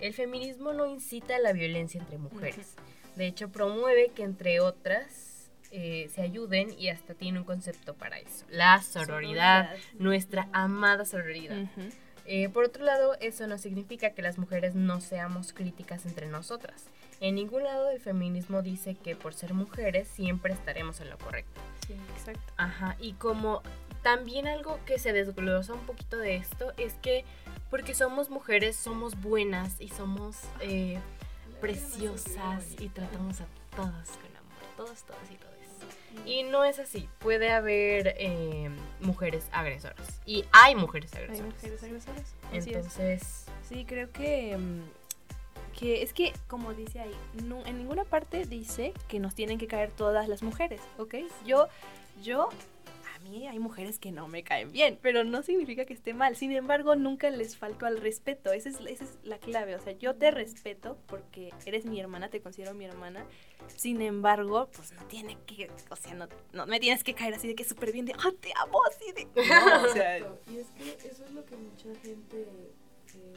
El 0.00 0.12
feminismo 0.12 0.72
no 0.74 0.86
incita 0.86 1.36
a 1.36 1.38
la 1.38 1.52
violencia 1.52 2.00
entre 2.00 2.18
mujeres. 2.18 2.74
De 3.16 3.26
hecho, 3.26 3.48
promueve 3.48 4.10
que 4.14 4.24
entre 4.24 4.60
otras 4.60 5.50
eh, 5.70 6.10
se 6.14 6.20
ayuden 6.20 6.78
y 6.78 6.88
hasta 6.88 7.14
tiene 7.14 7.38
un 7.38 7.44
concepto 7.44 7.94
para 7.94 8.18
eso. 8.18 8.44
La 8.50 8.82
sororidad, 8.82 9.74
nuestra 9.98 10.48
amada 10.52 11.04
sororidad. 11.04 11.62
Ujú. 11.62 11.88
Eh, 12.26 12.48
por 12.48 12.64
otro 12.64 12.84
lado, 12.84 13.16
eso 13.20 13.46
no 13.46 13.58
significa 13.58 14.10
que 14.10 14.22
las 14.22 14.38
mujeres 14.38 14.74
no 14.74 15.00
seamos 15.00 15.52
críticas 15.52 16.06
entre 16.06 16.26
nosotras. 16.26 16.84
En 17.20 17.34
ningún 17.36 17.64
lado 17.64 17.88
del 17.88 18.00
feminismo 18.00 18.62
dice 18.62 18.94
que 18.94 19.14
por 19.14 19.34
ser 19.34 19.54
mujeres 19.54 20.08
siempre 20.08 20.52
estaremos 20.52 21.00
en 21.00 21.10
lo 21.10 21.18
correcto. 21.18 21.60
Sí, 21.86 21.94
exacto. 22.16 22.52
Ajá, 22.56 22.96
y 22.98 23.12
como 23.14 23.62
también 24.02 24.46
algo 24.46 24.78
que 24.84 24.98
se 24.98 25.12
desglosa 25.12 25.72
un 25.74 25.86
poquito 25.86 26.18
de 26.18 26.36
esto 26.36 26.72
es 26.76 26.94
que 26.94 27.24
porque 27.70 27.94
somos 27.94 28.30
mujeres 28.30 28.76
somos 28.76 29.20
buenas 29.20 29.80
y 29.80 29.88
somos 29.88 30.36
eh, 30.60 30.98
preciosas 31.60 32.64
y 32.78 32.88
tratamos 32.88 33.40
a 33.40 33.46
todas 33.74 34.10
con 34.10 34.36
amor, 34.36 34.76
todas, 34.76 35.02
todas 35.04 35.30
y 35.32 35.36
todas. 35.36 35.53
Y 36.26 36.42
no 36.44 36.64
es 36.64 36.78
así, 36.78 37.08
puede 37.18 37.50
haber 37.50 38.14
eh, 38.18 38.70
mujeres 39.00 39.46
agresoras 39.52 40.20
y 40.24 40.44
hay 40.52 40.74
mujeres 40.74 41.12
Hay 41.14 41.24
agresoras. 41.24 41.54
mujeres 41.54 41.82
agresoras. 41.82 42.34
Entonces, 42.52 43.44
Sí, 43.68 43.84
creo 43.86 44.10
que, 44.12 44.56
mm, 44.56 44.82
que 45.78 46.02
es 46.02 46.12
que, 46.12 46.32
como 46.48 46.72
dice 46.74 47.00
ahí, 47.00 47.14
no- 47.44 47.64
en 47.66 47.78
ninguna 47.78 48.04
parte 48.04 48.44
dice 48.44 48.92
que 49.08 49.18
nos 49.20 49.34
tienen 49.34 49.58
que 49.58 49.66
caer 49.66 49.90
todas 49.90 50.28
las 50.28 50.42
mujeres, 50.42 50.80
¿ok? 50.98 51.14
Yo, 51.46 51.68
yo, 52.22 52.48
mí 53.24 53.48
hay 53.48 53.58
mujeres 53.58 53.98
que 53.98 54.12
no 54.12 54.28
me 54.28 54.42
caen 54.44 54.70
bien, 54.72 54.98
pero 55.02 55.24
no 55.24 55.42
significa 55.42 55.84
que 55.84 55.92
esté 55.94 56.14
mal. 56.14 56.36
Sin 56.36 56.52
embargo, 56.52 56.94
nunca 56.96 57.30
les 57.30 57.56
falto 57.56 57.86
al 57.86 58.00
respeto. 58.00 58.52
Esa 58.52 58.68
es, 58.68 58.76
esa 58.86 59.04
es 59.04 59.18
la 59.24 59.38
clave. 59.38 59.74
O 59.74 59.80
sea, 59.80 59.92
yo 59.92 60.14
te 60.14 60.30
respeto 60.30 60.96
porque 61.06 61.52
eres 61.66 61.84
mi 61.86 61.98
hermana, 62.00 62.28
te 62.28 62.40
considero 62.40 62.74
mi 62.74 62.84
hermana. 62.84 63.26
Sin 63.76 64.00
embargo, 64.02 64.68
pues 64.76 64.92
no 64.92 65.02
tiene 65.06 65.36
que, 65.46 65.70
o 65.90 65.96
sea, 65.96 66.14
no, 66.14 66.28
no 66.52 66.66
me 66.66 66.78
tienes 66.80 67.02
que 67.02 67.14
caer 67.14 67.34
así 67.34 67.48
de 67.48 67.54
que 67.54 67.64
súper 67.64 67.92
bien 67.92 68.04
de, 68.06 68.12
ah, 68.12 68.30
te 68.40 68.52
amo, 68.62 68.78
así 68.88 69.10
de... 69.12 69.24
No, 69.48 69.84
o 69.84 69.88
sea, 69.92 70.18
Y 70.18 70.58
es 70.58 70.66
que 70.76 71.08
eso 71.08 71.24
es 71.24 71.30
lo 71.32 71.44
que 71.46 71.56
mucha 71.56 71.88
gente 72.02 72.42
eh, 72.42 73.34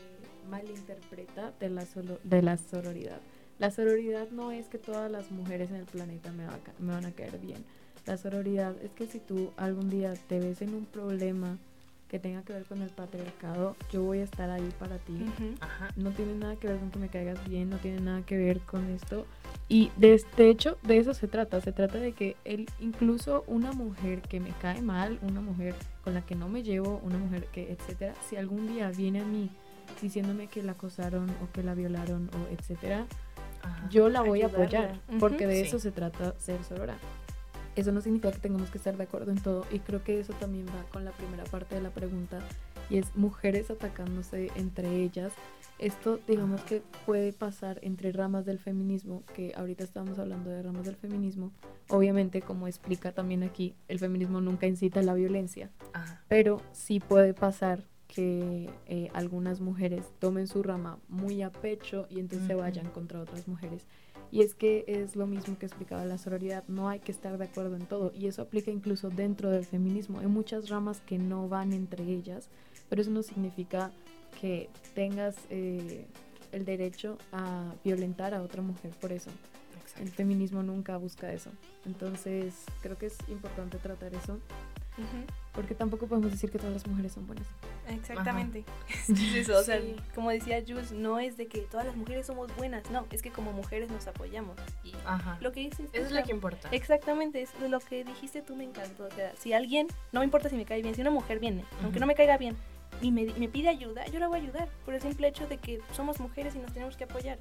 malinterpreta 0.50 1.52
de 1.60 1.70
la, 1.70 1.86
solo- 1.86 2.20
de 2.24 2.42
la 2.42 2.58
sororidad. 2.58 3.20
La 3.60 3.72
sororidad 3.72 4.30
no 4.30 4.52
es 4.52 4.68
que 4.68 4.78
todas 4.78 5.10
las 5.10 5.32
mujeres 5.32 5.70
en 5.70 5.78
el 5.78 5.86
planeta 5.86 6.32
me, 6.32 6.46
va 6.46 6.56
a 6.56 6.60
ca- 6.60 6.74
me 6.80 6.94
van 6.94 7.06
a 7.06 7.12
caer 7.12 7.40
bien. 7.40 7.64
La 8.08 8.18
sororidad 8.18 8.74
es 8.82 8.92
que 8.92 9.06
si 9.06 9.20
tú 9.20 9.52
algún 9.58 9.90
día 9.90 10.14
te 10.28 10.40
ves 10.40 10.62
en 10.62 10.74
un 10.74 10.86
problema 10.86 11.58
que 12.08 12.20
tenga 12.20 12.42
que 12.44 12.54
ver 12.54 12.64
con 12.64 12.82
el 12.82 12.90
patriarcado, 12.90 13.76
yo 13.92 14.02
voy 14.02 14.20
a 14.20 14.24
estar 14.24 14.50
ahí 14.50 14.70
para 14.80 14.98
ti. 14.98 15.12
ujú. 15.14 15.56
ajá, 15.60 15.90
No 15.98 16.12
tiene 16.12 16.36
nada 16.36 16.56
que 16.56 16.68
ver 16.70 16.78
con 16.80 16.90
que 16.90 17.00
me 17.00 17.10
caigas 17.10 17.46
bien, 17.50 17.70
no 17.70 17.78
tiene 17.78 18.00
nada 18.00 18.22
que 18.26 18.38
ver 18.38 18.62
con 18.62 18.90
esto. 18.92 19.26
Y 19.68 19.92
de, 19.98 20.24
de 20.38 20.50
hecho, 20.50 20.78
de 20.84 21.00
eso 21.00 21.14
se 21.14 21.28
trata. 21.28 21.60
Se 21.60 21.74
trata 21.74 21.98
de 22.00 22.14
que 22.14 22.38
él, 22.46 22.70
incluso 22.80 23.44
una 23.48 23.74
mujer 23.74 24.22
que 24.22 24.40
me 24.40 24.52
cae 24.62 24.82
mal, 24.82 25.20
una 25.22 25.42
mujer 25.42 25.76
con 26.02 26.14
la 26.14 26.22
que 26.26 26.36
no 26.36 26.48
me 26.48 26.64
llevo, 26.64 27.02
una 27.04 27.18
mujer 27.18 27.48
que, 27.52 27.74
etcétera, 27.74 28.14
si 28.30 28.38
algún 28.38 28.68
día 28.68 28.90
viene 28.92 29.20
a 29.20 29.26
mí 29.26 29.50
diciéndome 30.02 30.48
que 30.48 30.64
la 30.64 30.74
acosaron 30.74 31.30
o 31.30 31.52
que 31.52 31.62
la 31.62 31.74
violaron 31.74 32.30
o 32.34 32.54
etcétera, 32.54 33.06
ajá. 33.64 33.90
yo 33.90 34.08
la 34.08 34.22
voy 34.22 34.44
a 34.44 34.46
Ayudarla. 34.46 34.64
apoyar, 34.66 35.00
Ujú. 35.10 35.20
porque 35.20 35.46
de 35.46 35.56
Sí. 35.62 35.68
eso 35.68 35.80
se 35.80 35.92
trata 35.92 36.36
ser 36.40 36.64
sorora. 36.64 36.96
Eso 37.78 37.92
no 37.92 38.02
significa 38.02 38.32
que 38.32 38.40
tengamos 38.40 38.72
que 38.72 38.80
estar 38.80 38.98
de 38.98 39.04
acuerdo 39.04 39.32
en 39.32 39.38
todo 39.38 39.64
y 39.72 39.78
creo 39.80 40.04
que 40.04 40.20
eso 40.20 40.34
también 40.34 40.66
va 40.66 40.84
con 40.92 41.06
la 41.06 41.12
primera 41.12 41.44
parte 41.44 41.76
de 41.76 41.82
la 41.82 41.92
pregunta 41.92 42.40
y 42.90 42.98
es 42.98 43.16
mujeres 43.16 43.70
atacándose 43.70 44.52
entre 44.56 45.04
ellas. 45.04 45.32
Esto 45.78 46.20
digamos 46.28 46.62
que 46.62 46.82
puede 47.06 47.34
pasar 47.34 47.78
entre 47.84 48.12
ramas 48.12 48.46
del 48.46 48.58
feminismo, 48.58 49.22
que 49.36 49.54
ahorita 49.56 49.84
estamos 49.84 50.18
hablando 50.18 50.50
de 50.50 50.64
ramas 50.64 50.86
del 50.86 50.96
feminismo. 50.96 51.52
Obviamente, 51.90 52.42
como 52.42 52.68
explica 52.68 53.12
también 53.12 53.44
aquí, 53.44 53.76
el 53.88 54.00
feminismo 54.00 54.42
nunca 54.42 54.66
incita 54.66 55.02
a 55.02 55.04
la 55.04 55.14
violencia, 55.14 55.70
ajá. 55.94 56.24
pero 56.28 56.60
sí 56.72 57.00
puede 57.00 57.36
pasar 57.36 57.84
que 58.08 58.70
eh, 58.88 59.10
algunas 59.14 59.60
mujeres 59.60 60.06
tomen 60.18 60.48
su 60.48 60.64
rama 60.64 60.98
muy 61.10 61.44
a 61.44 61.52
pecho 61.52 62.08
y 62.10 62.20
entonces 62.20 62.48
se 62.48 62.56
vayan 62.56 62.90
contra 62.90 63.20
otras 63.20 63.48
mujeres. 63.48 63.86
Y 64.32 64.42
es 64.42 64.56
que 64.56 64.84
es 64.88 65.16
lo 65.16 65.26
mismo 65.28 65.58
que 65.58 65.66
explicaba 65.66 66.06
la 66.06 66.18
sororidad, 66.18 66.64
no 66.68 66.90
hay 66.90 67.00
que 67.00 67.12
estar 67.12 67.38
de 67.38 67.46
acuerdo 67.46 67.76
en 67.76 67.86
todo 67.86 68.12
y 68.14 68.28
eso 68.28 68.42
aplica 68.42 68.72
incluso 68.72 69.10
dentro 69.10 69.50
del 69.50 69.66
feminismo. 69.66 70.20
Hay 70.20 70.28
muchas 70.28 70.70
ramas 70.70 71.02
que 71.06 71.18
no 71.18 71.48
van 71.48 71.74
entre 71.74 72.04
ellas, 72.04 72.50
pero 72.90 73.02
eso 73.02 73.12
no 73.12 73.24
significa 73.24 73.92
que 74.40 74.70
tengas 74.94 75.36
eh, 75.50 76.06
el 76.52 76.66
derecho 76.66 77.18
a 77.32 77.74
violentar 77.84 78.34
a 78.34 78.42
otra 78.42 78.62
mujer 78.62 78.92
por 79.00 79.12
eso. 79.12 79.30
El 79.30 80.04
Exacto. 80.04 80.12
feminismo 80.18 80.64
nunca 80.64 80.98
busca 80.98 81.32
eso. 81.32 81.50
Entonces 81.86 82.54
creo 82.82 82.98
que 82.98 83.08
es 83.08 83.18
importante 83.30 83.78
tratar 83.78 84.14
eso. 84.14 84.40
Porque 85.54 85.74
tampoco 85.74 86.06
podemos 86.08 86.32
decir 86.32 86.52
que 86.52 86.60
todas 86.60 86.74
las 86.74 86.86
mujeres 86.88 87.14
son 87.14 87.26
buenas. 87.26 87.46
Exactamente. 87.90 88.64
Es 88.90 89.10
eso, 89.36 89.58
o 89.58 89.64
sea, 89.64 89.82
Sí. 89.82 89.96
como 90.14 90.30
decía 90.30 90.62
Jules, 90.68 90.92
no 90.92 91.20
es 91.20 91.36
de 91.38 91.48
que 91.48 91.62
todas 91.62 91.86
las 91.86 91.96
mujeres 91.96 92.28
somos 92.28 92.56
buenas, 92.56 92.90
no, 92.92 93.08
es 93.12 93.22
que 93.22 93.32
como 93.32 93.54
mujeres 93.54 93.90
nos 93.90 94.06
apoyamos. 94.08 94.56
Y 94.84 94.94
Ajá. 95.06 95.38
lo 95.42 95.52
que 95.52 95.62
dices... 95.62 95.90
Eso 95.94 96.06
es 96.06 96.12
lo 96.12 96.24
que 96.24 96.32
importa. 96.32 96.70
Exactamente, 96.72 97.42
es 97.42 97.50
lo 97.60 97.80
que 97.80 98.04
dijiste 98.04 98.42
tú 98.42 98.56
me 98.56 98.66
encantó. 98.66 99.06
O 99.06 99.12
sea, 99.12 99.34
si 99.36 99.54
alguien, 99.54 99.88
no 100.12 100.20
me 100.20 100.26
importa 100.26 100.50
si 100.50 100.56
me 100.56 100.66
cae 100.66 100.82
bien, 100.82 100.94
si 100.94 101.02
una 101.02 101.12
mujer 101.12 101.40
viene, 101.40 101.64
aunque 101.84 102.00
no 102.00 102.06
me 102.06 102.14
caiga 102.16 102.38
bien, 102.38 102.56
y 103.02 103.12
me, 103.12 103.26
me 103.38 103.48
pide 103.48 103.70
ayuda, 103.70 104.06
yo 104.08 104.20
la 104.20 104.28
voy 104.28 104.40
a 104.40 104.44
ayudar. 104.44 104.70
Por 104.86 104.94
el 104.94 105.02
simple 105.02 105.28
hecho 105.28 105.48
de 105.48 105.58
que 105.58 105.82
somos 105.94 106.20
mujeres 106.20 106.56
y 106.56 106.60
nos 106.60 106.72
tenemos 106.74 106.98
que 106.98 107.04
apoyar. 107.04 107.40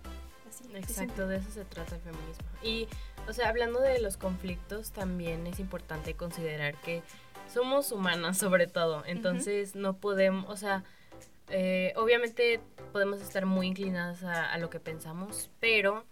Así. 0.48 0.64
Exacto, 0.74 1.26
de 1.26 1.36
eso 1.38 1.50
se 1.50 1.64
trata 1.64 1.96
el 1.96 2.00
feminismo. 2.02 2.44
Y, 2.62 2.88
o 3.28 3.32
sea, 3.32 3.48
hablando 3.48 3.80
de 3.80 4.00
los 4.00 4.16
conflictos, 4.16 4.90
también 4.92 5.46
es 5.46 5.58
importante 5.60 6.14
considerar 6.14 6.74
que 6.82 7.02
somos 7.52 7.92
humanas 7.92 8.38
sobre 8.38 8.66
todo. 8.66 9.04
Entonces, 9.06 9.74
no 9.74 9.96
podemos, 9.98 10.46
o 10.48 10.56
sea, 10.56 10.84
eh, 11.48 11.92
obviamente 11.96 12.60
podemos 12.92 13.20
estar 13.20 13.46
muy 13.46 13.66
inclinadas 13.66 14.24
a, 14.24 14.52
a 14.52 14.58
lo 14.58 14.70
que 14.70 14.80
pensamos, 14.80 15.50
pero 15.60 16.04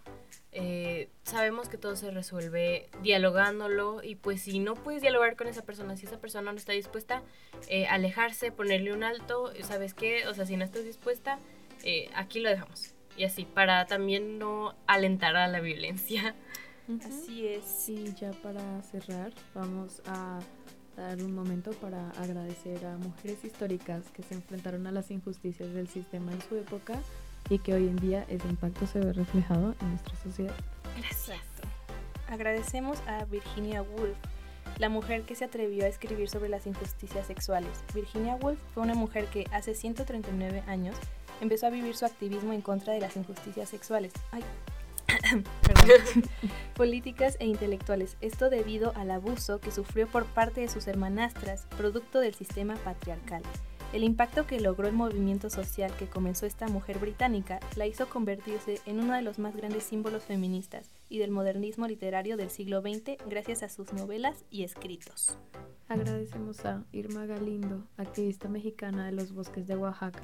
eh, 0.57 1.09
sabemos 1.23 1.67
que 1.67 1.77
todo 1.77 1.97
se 1.97 2.11
resuelve 2.11 2.87
dialogándolo 3.03 4.01
y 4.01 4.15
pues 4.15 4.43
si 4.43 4.59
no 4.59 4.75
puedes 4.75 5.01
dialogar 5.01 5.35
con 5.35 5.47
esa 5.47 5.63
persona, 5.63 5.97
si 5.97 6.05
esa 6.05 6.17
persona 6.17 6.49
no 6.53 6.57
está 6.57 6.71
dispuesta, 6.71 7.23
eh, 7.67 7.87
alejarse, 7.87 8.53
ponerle 8.53 8.93
un 8.93 9.03
alto, 9.03 9.51
¿sabes 9.63 9.93
qué? 9.93 10.25
O 10.29 10.33
sea, 10.33 10.45
si 10.45 10.55
no 10.55 10.63
estás 10.63 10.85
dispuesta, 10.85 11.39
eh, 11.83 12.09
aquí 12.15 12.39
lo 12.39 12.49
dejamos. 12.49 12.93
Y 13.17 13.25
así, 13.25 13.43
para 13.43 13.85
también 13.85 14.39
no 14.39 14.75
alentar 14.87 15.35
a 15.35 15.49
la 15.49 15.59
violencia. 15.59 16.35
Así 17.05 17.47
es. 17.47 17.89
Y 17.89 18.13
ya 18.13 18.31
para 18.31 18.81
cerrar, 18.83 19.33
vamos 19.53 20.01
a 20.05 20.39
dar 20.95 21.21
un 21.21 21.33
momento 21.33 21.71
para 21.73 22.09
agradecer 22.11 22.85
a 22.85 22.97
mujeres 22.97 23.43
históricas 23.43 24.03
que 24.13 24.23
se 24.23 24.35
enfrentaron 24.35 24.87
a 24.87 24.91
las 24.91 25.11
injusticias 25.11 25.73
del 25.73 25.87
sistema 25.87 26.31
en 26.31 26.41
su 26.41 26.55
época 26.55 26.95
y 27.49 27.59
que 27.59 27.73
hoy 27.73 27.87
en 27.87 27.97
día 27.97 28.25
ese 28.29 28.47
impacto 28.47 28.87
se 28.87 28.99
ve 28.99 29.13
reflejado 29.13 29.75
en 29.81 29.89
nuestra 29.89 30.15
sociedad. 30.15 30.55
Exacto. 30.97 31.67
Agradecemos 32.27 32.99
a 33.07 33.25
Virginia 33.25 33.83
Woolf, 33.83 34.17
la 34.79 34.89
mujer 34.89 35.23
que 35.23 35.35
se 35.35 35.45
atrevió 35.45 35.85
a 35.85 35.87
escribir 35.87 36.27
sobre 36.29 36.49
las 36.49 36.65
injusticias 36.65 37.27
sexuales. 37.27 37.83
Virginia 37.93 38.35
Woolf 38.35 38.59
fue 38.73 38.83
una 38.83 38.95
mujer 38.95 39.25
que 39.27 39.45
hace 39.51 39.75
139 39.75 40.63
años 40.67 40.95
empezó 41.41 41.67
a 41.67 41.69
vivir 41.69 41.95
su 41.95 42.05
activismo 42.05 42.53
en 42.53 42.61
contra 42.61 42.93
de 42.93 43.01
las 43.01 43.15
injusticias 43.15 43.69
sexuales. 43.69 44.13
Ay. 44.31 44.43
Políticas 46.75 47.37
e 47.39 47.45
intelectuales. 47.45 48.17
Esto 48.21 48.49
debido 48.49 48.93
al 48.95 49.11
abuso 49.11 49.59
que 49.59 49.71
sufrió 49.71 50.07
por 50.07 50.25
parte 50.25 50.61
de 50.61 50.67
sus 50.67 50.87
hermanastras, 50.87 51.67
producto 51.77 52.19
del 52.19 52.33
sistema 52.33 52.75
patriarcal. 52.75 53.43
El 53.93 54.03
impacto 54.03 54.45
que 54.45 54.59
logró 54.59 54.87
el 54.87 54.93
movimiento 54.93 55.49
social 55.49 55.95
que 55.95 56.07
comenzó 56.07 56.45
esta 56.45 56.67
mujer 56.67 56.99
británica 56.99 57.61
la 57.77 57.85
hizo 57.85 58.09
convertirse 58.09 58.81
en 58.85 58.99
uno 58.99 59.13
de 59.13 59.21
los 59.21 59.39
más 59.39 59.55
grandes 59.55 59.83
símbolos 59.83 60.23
feministas 60.23 60.91
y 61.07 61.19
del 61.19 61.31
modernismo 61.31 61.87
literario 61.87 62.35
del 62.35 62.49
siglo 62.49 62.81
XX 62.81 63.17
gracias 63.25 63.63
a 63.63 63.69
sus 63.69 63.93
novelas 63.93 64.43
y 64.49 64.63
escritos. 64.63 65.37
Agradecemos 65.87 66.65
a 66.65 66.83
Irma 66.91 67.25
Galindo, 67.25 67.87
activista 67.95 68.49
mexicana 68.49 69.05
de 69.05 69.13
los 69.13 69.31
bosques 69.31 69.65
de 69.67 69.77
Oaxaca, 69.77 70.23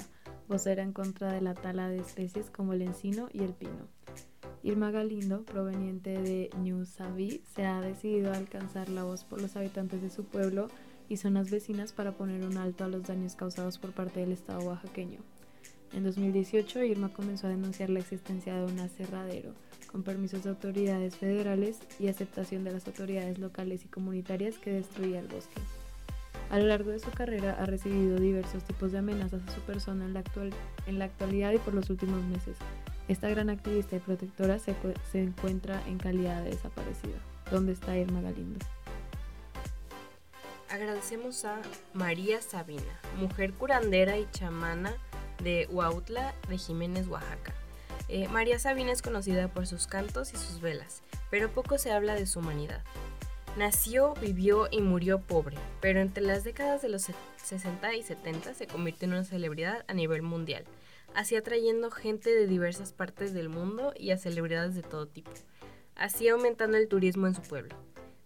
vocera 0.49 0.83
en 0.83 0.91
contra 0.91 1.31
de 1.31 1.39
la 1.39 1.53
tala 1.53 1.87
de 1.87 1.99
especies 1.99 2.49
como 2.49 2.73
el 2.73 2.81
encino 2.81 3.29
y 3.31 3.43
el 3.43 3.53
pino. 3.53 3.87
Irma 4.63 4.91
Galindo, 4.91 5.41
proveniente 5.41 6.21
de 6.21 6.51
New 6.59 6.85
Savi, 6.85 7.41
se 7.55 7.65
ha 7.65 7.81
decidido 7.81 8.31
a 8.31 8.37
alcanzar 8.37 8.89
la 8.89 9.03
voz 9.03 9.23
por 9.23 9.41
los 9.41 9.55
habitantes 9.55 10.03
de 10.03 10.11
su 10.11 10.23
pueblo 10.23 10.67
y 11.09 11.17
zonas 11.17 11.49
vecinas 11.49 11.93
para 11.93 12.11
poner 12.11 12.43
un 12.45 12.57
alto 12.57 12.83
a 12.83 12.87
los 12.87 13.03
daños 13.03 13.35
causados 13.35 13.79
por 13.79 13.91
parte 13.91 14.19
del 14.19 14.31
Estado 14.31 14.59
oaxaqueño. 14.59 15.19
En 15.93 16.03
2018, 16.03 16.83
Irma 16.83 17.11
comenzó 17.11 17.47
a 17.47 17.49
denunciar 17.49 17.89
la 17.89 17.99
existencia 17.99 18.55
de 18.55 18.71
un 18.71 18.79
aserradero, 18.79 19.53
con 19.91 20.03
permisos 20.03 20.43
de 20.43 20.51
autoridades 20.51 21.15
federales 21.15 21.79
y 21.99 22.07
aceptación 22.07 22.63
de 22.63 22.71
las 22.71 22.85
autoridades 22.85 23.39
locales 23.39 23.83
y 23.83 23.87
comunitarias 23.87 24.59
que 24.59 24.71
destruía 24.71 25.19
el 25.19 25.27
bosque. 25.27 25.59
A 26.51 26.59
lo 26.59 26.67
largo 26.67 26.91
de 26.91 26.99
su 26.99 27.09
carrera 27.09 27.57
ha 27.59 27.65
recibido 27.65 28.19
diversos 28.19 28.63
tipos 28.63 28.91
de 28.91 28.99
amenazas 28.99 29.41
a 29.47 29.51
su 29.51 29.61
persona 29.61 30.05
en 30.05 30.13
la, 30.13 30.19
actual, 30.19 30.51
en 30.85 30.99
la 30.99 31.05
actualidad 31.05 31.51
y 31.51 31.57
por 31.57 31.73
los 31.73 31.89
últimos 31.89 32.23
meses. 32.25 32.57
Esta 33.07 33.29
gran 33.29 33.49
activista 33.49 33.95
y 33.95 33.99
protectora 33.99 34.59
se, 34.59 34.73
cu- 34.73 34.93
se 35.11 35.21
encuentra 35.21 35.81
en 35.87 35.97
calidad 35.97 36.41
de 36.43 36.51
desaparecida. 36.51 37.17
¿Dónde 37.49 37.73
está 37.73 37.97
Irma 37.97 38.21
Galindo? 38.21 38.63
Agradecemos 40.69 41.43
a 41.43 41.61
María 41.93 42.41
Sabina, 42.41 42.99
mujer 43.17 43.53
curandera 43.53 44.17
y 44.17 44.27
chamana 44.31 44.95
de 45.43 45.67
Huautla 45.69 46.33
de 46.47 46.57
Jiménez, 46.57 47.07
Oaxaca. 47.07 47.53
Eh, 48.07 48.27
María 48.29 48.57
Sabina 48.59 48.91
es 48.91 49.01
conocida 49.01 49.49
por 49.49 49.67
sus 49.67 49.87
cantos 49.87 50.33
y 50.33 50.37
sus 50.37 50.61
velas, 50.61 51.01
pero 51.29 51.49
poco 51.49 51.77
se 51.77 51.91
habla 51.91 52.15
de 52.15 52.25
su 52.25 52.39
humanidad. 52.39 52.81
Nació, 53.57 54.13
vivió 54.21 54.69
y 54.71 54.79
murió 54.79 55.19
pobre, 55.19 55.57
pero 55.81 55.99
entre 55.99 56.23
las 56.23 56.45
décadas 56.45 56.81
de 56.81 56.87
los 56.87 57.01
se- 57.01 57.15
60 57.43 57.93
y 57.95 58.03
70 58.03 58.53
se 58.53 58.67
convirtió 58.67 59.07
en 59.09 59.13
una 59.15 59.23
celebridad 59.25 59.83
a 59.89 59.93
nivel 59.93 60.21
mundial, 60.21 60.63
así 61.15 61.35
atrayendo 61.35 61.91
gente 61.91 62.29
de 62.29 62.47
diversas 62.47 62.93
partes 62.93 63.33
del 63.33 63.49
mundo 63.49 63.93
y 63.97 64.11
a 64.11 64.17
celebridades 64.17 64.75
de 64.75 64.83
todo 64.83 65.07
tipo, 65.07 65.31
así 65.95 66.27
aumentando 66.27 66.77
el 66.77 66.87
turismo 66.87 67.27
en 67.27 67.35
su 67.35 67.41
pueblo. 67.41 67.75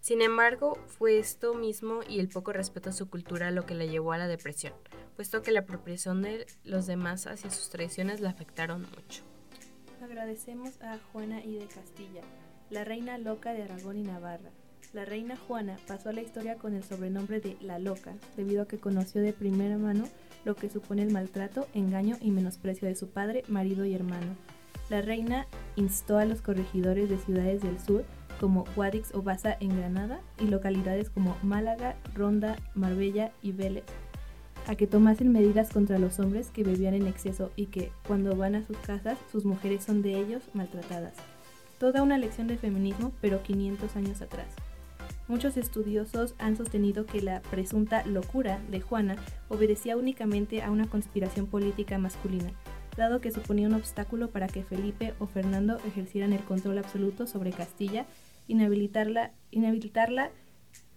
Sin 0.01 0.21
embargo, 0.21 0.77
fue 0.85 1.17
esto 1.17 1.55
mismo 1.55 2.01
y 2.07 2.19
el 2.19 2.29
poco 2.29 2.53
respeto 2.53 2.91
a 2.91 2.93
su 2.93 3.09
cultura 3.09 3.49
lo 3.49 3.65
que 3.65 3.73
la 3.73 3.85
llevó 3.85 4.11
a 4.13 4.19
la 4.19 4.27
depresión, 4.27 4.73
puesto 5.15 5.41
que 5.41 5.51
la 5.51 5.61
apropiación 5.61 6.21
de 6.21 6.45
los 6.63 6.85
demás 6.85 7.25
hacia 7.25 7.49
sus 7.49 7.69
tradiciones 7.69 8.21
la 8.21 8.29
afectaron 8.29 8.81
mucho. 8.81 9.23
Agradecemos 10.03 10.79
a 10.83 10.99
Juana 11.11 11.43
I 11.43 11.55
de 11.55 11.67
Castilla, 11.67 12.21
la 12.69 12.83
reina 12.83 13.17
loca 13.17 13.53
de 13.53 13.63
Aragón 13.63 13.97
y 13.97 14.03
Navarra. 14.03 14.51
La 14.95 15.03
reina 15.03 15.35
Juana 15.35 15.77
pasó 15.89 16.07
a 16.07 16.13
la 16.13 16.21
historia 16.21 16.55
con 16.55 16.73
el 16.73 16.81
sobrenombre 16.81 17.41
de 17.41 17.57
La 17.59 17.79
Loca, 17.79 18.13
debido 18.37 18.61
a 18.61 18.65
que 18.65 18.77
conoció 18.77 19.21
de 19.21 19.33
primera 19.33 19.77
mano 19.77 20.05
lo 20.45 20.55
que 20.55 20.69
supone 20.69 21.03
el 21.03 21.11
maltrato, 21.11 21.67
engaño 21.73 22.15
y 22.21 22.31
menosprecio 22.31 22.87
de 22.87 22.95
su 22.95 23.09
padre, 23.09 23.43
marido 23.49 23.83
y 23.83 23.93
hermano. 23.93 24.37
La 24.89 25.01
reina 25.01 25.47
instó 25.75 26.17
a 26.17 26.23
los 26.23 26.41
corregidores 26.41 27.09
de 27.09 27.17
ciudades 27.17 27.61
del 27.61 27.77
sur, 27.77 28.05
como 28.39 28.63
Guadix 28.73 29.13
o 29.13 29.21
Baza 29.21 29.57
en 29.59 29.75
Granada, 29.75 30.21
y 30.39 30.45
localidades 30.45 31.09
como 31.09 31.35
Málaga, 31.43 31.97
Ronda, 32.13 32.55
Marbella 32.73 33.33
y 33.41 33.51
Vélez, 33.51 33.83
a 34.65 34.75
que 34.75 34.87
tomasen 34.87 35.33
medidas 35.33 35.71
contra 35.71 35.99
los 35.99 36.21
hombres 36.21 36.51
que 36.51 36.63
bebían 36.63 36.93
en 36.93 37.07
exceso 37.07 37.51
y 37.57 37.65
que, 37.65 37.91
cuando 38.07 38.37
van 38.37 38.55
a 38.55 38.65
sus 38.65 38.77
casas, 38.77 39.17
sus 39.29 39.43
mujeres 39.43 39.83
son 39.83 40.01
de 40.01 40.17
ellos 40.17 40.43
maltratadas. 40.53 41.15
Toda 41.79 42.01
una 42.01 42.17
lección 42.17 42.47
de 42.47 42.57
feminismo, 42.57 43.11
pero 43.19 43.43
500 43.43 43.93
años 43.97 44.21
atrás. 44.21 44.47
Muchos 45.27 45.57
estudiosos 45.57 46.35
han 46.37 46.55
sostenido 46.55 47.05
que 47.05 47.21
la 47.21 47.41
presunta 47.41 48.05
locura 48.05 48.61
de 48.69 48.79
Juana 48.79 49.15
obedecía 49.49 49.97
únicamente 49.97 50.61
a 50.61 50.69
una 50.69 50.87
conspiración 50.87 51.47
política 51.47 51.97
masculina, 51.97 52.51
dado 52.95 53.21
que 53.21 53.31
suponía 53.31 53.67
un 53.67 53.73
obstáculo 53.73 54.29
para 54.29 54.47
que 54.47 54.63
Felipe 54.63 55.15
o 55.19 55.25
Fernando 55.25 55.77
ejercieran 55.87 56.31
el 56.31 56.43
control 56.43 56.77
absoluto 56.77 57.25
sobre 57.25 57.51
Castilla, 57.51 58.05
inhabilitarla, 58.47 59.31
inhabilitarla 59.49 60.29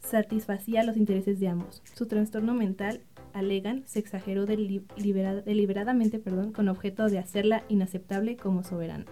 satisfacía 0.00 0.84
los 0.84 0.96
intereses 0.98 1.40
de 1.40 1.48
ambos. 1.48 1.82
Su 1.94 2.06
trastorno 2.06 2.52
mental, 2.54 3.00
alegan, 3.32 3.82
se 3.86 3.98
exageró 3.98 4.46
deli- 4.46 4.84
libera- 4.96 5.40
deliberadamente 5.40 6.18
perdón, 6.18 6.52
con 6.52 6.68
objeto 6.68 7.08
de 7.08 7.18
hacerla 7.18 7.64
inaceptable 7.68 8.36
como 8.36 8.62
soberana. 8.62 9.06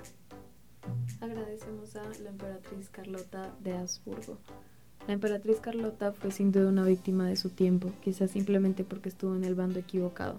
Agradecemos 1.20 1.96
a 1.96 2.02
la 2.22 2.28
emperatriz 2.28 2.90
Carlota 2.90 3.56
de 3.60 3.72
Habsburgo. 3.72 4.38
La 5.06 5.12
emperatriz 5.12 5.60
Carlota 5.60 6.12
fue 6.12 6.32
sin 6.32 6.50
duda 6.50 6.68
una 6.68 6.84
víctima 6.84 7.28
de 7.28 7.36
su 7.36 7.50
tiempo, 7.50 7.92
quizás 8.02 8.32
simplemente 8.32 8.82
porque 8.82 9.08
estuvo 9.08 9.36
en 9.36 9.44
el 9.44 9.54
bando 9.54 9.78
equivocado. 9.78 10.36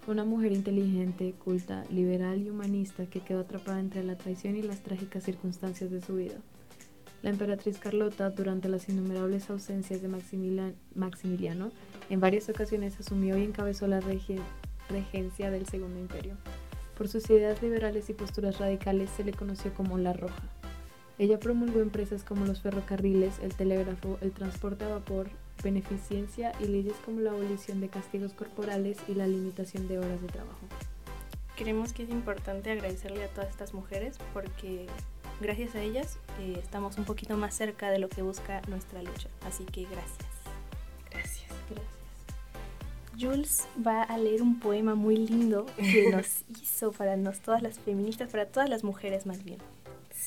Fue 0.00 0.14
una 0.14 0.24
mujer 0.24 0.52
inteligente, 0.52 1.34
culta, 1.44 1.84
liberal 1.90 2.40
y 2.40 2.48
humanista 2.48 3.04
que 3.04 3.20
quedó 3.20 3.40
atrapada 3.40 3.80
entre 3.80 4.02
la 4.04 4.16
traición 4.16 4.56
y 4.56 4.62
las 4.62 4.80
trágicas 4.80 5.24
circunstancias 5.24 5.90
de 5.90 6.00
su 6.00 6.14
vida. 6.14 6.36
La 7.20 7.28
emperatriz 7.28 7.78
Carlota, 7.78 8.30
durante 8.30 8.70
las 8.70 8.88
innumerables 8.88 9.50
ausencias 9.50 10.00
de 10.00 10.08
Maximilian- 10.08 10.74
Maximiliano, 10.94 11.70
en 12.08 12.20
varias 12.20 12.48
ocasiones 12.48 12.98
asumió 12.98 13.36
y 13.36 13.42
encabezó 13.42 13.88
la 13.88 14.00
regencia 14.00 15.50
del 15.50 15.66
Segundo 15.66 15.98
Imperio. 16.00 16.36
Por 16.96 17.08
sus 17.08 17.28
ideas 17.28 17.60
liberales 17.60 18.08
y 18.08 18.14
posturas 18.14 18.58
radicales 18.58 19.10
se 19.10 19.24
le 19.24 19.32
conoció 19.32 19.74
como 19.74 19.98
La 19.98 20.14
Roja. 20.14 20.42
Ella 21.18 21.40
promulgó 21.40 21.80
empresas 21.80 22.22
como 22.22 22.46
los 22.46 22.60
ferrocarriles, 22.60 23.40
el 23.40 23.54
telégrafo, 23.54 24.18
el 24.20 24.30
transporte 24.30 24.84
a 24.84 24.88
vapor, 24.88 25.28
beneficencia 25.62 26.52
y 26.60 26.66
leyes 26.66 26.94
como 27.04 27.20
la 27.20 27.32
abolición 27.32 27.80
de 27.80 27.88
castigos 27.88 28.32
corporales 28.32 28.98
y 29.08 29.14
la 29.14 29.26
limitación 29.26 29.88
de 29.88 29.98
horas 29.98 30.22
de 30.22 30.28
trabajo. 30.28 30.60
Creemos 31.56 31.92
que 31.92 32.04
es 32.04 32.10
importante 32.10 32.70
agradecerle 32.70 33.24
a 33.24 33.28
todas 33.28 33.50
estas 33.50 33.74
mujeres 33.74 34.16
porque 34.32 34.86
gracias 35.40 35.74
a 35.74 35.82
ellas 35.82 36.18
eh, 36.38 36.56
estamos 36.62 36.98
un 36.98 37.04
poquito 37.04 37.36
más 37.36 37.52
cerca 37.52 37.90
de 37.90 37.98
lo 37.98 38.08
que 38.08 38.22
busca 38.22 38.62
nuestra 38.68 39.02
lucha. 39.02 39.28
Así 39.44 39.64
que 39.64 39.82
gracias. 39.82 40.28
Gracias. 41.10 41.48
Gracias. 41.68 41.98
Jules 43.18 43.66
va 43.84 44.04
a 44.04 44.16
leer 44.16 44.42
un 44.42 44.60
poema 44.60 44.94
muy 44.94 45.16
lindo 45.16 45.66
que 45.76 46.10
nos 46.12 46.44
hizo 46.62 46.92
para 46.92 47.16
nos, 47.16 47.40
todas 47.40 47.62
las 47.62 47.80
feministas, 47.80 48.30
para 48.30 48.46
todas 48.46 48.70
las 48.70 48.84
mujeres 48.84 49.26
más 49.26 49.42
bien. 49.42 49.58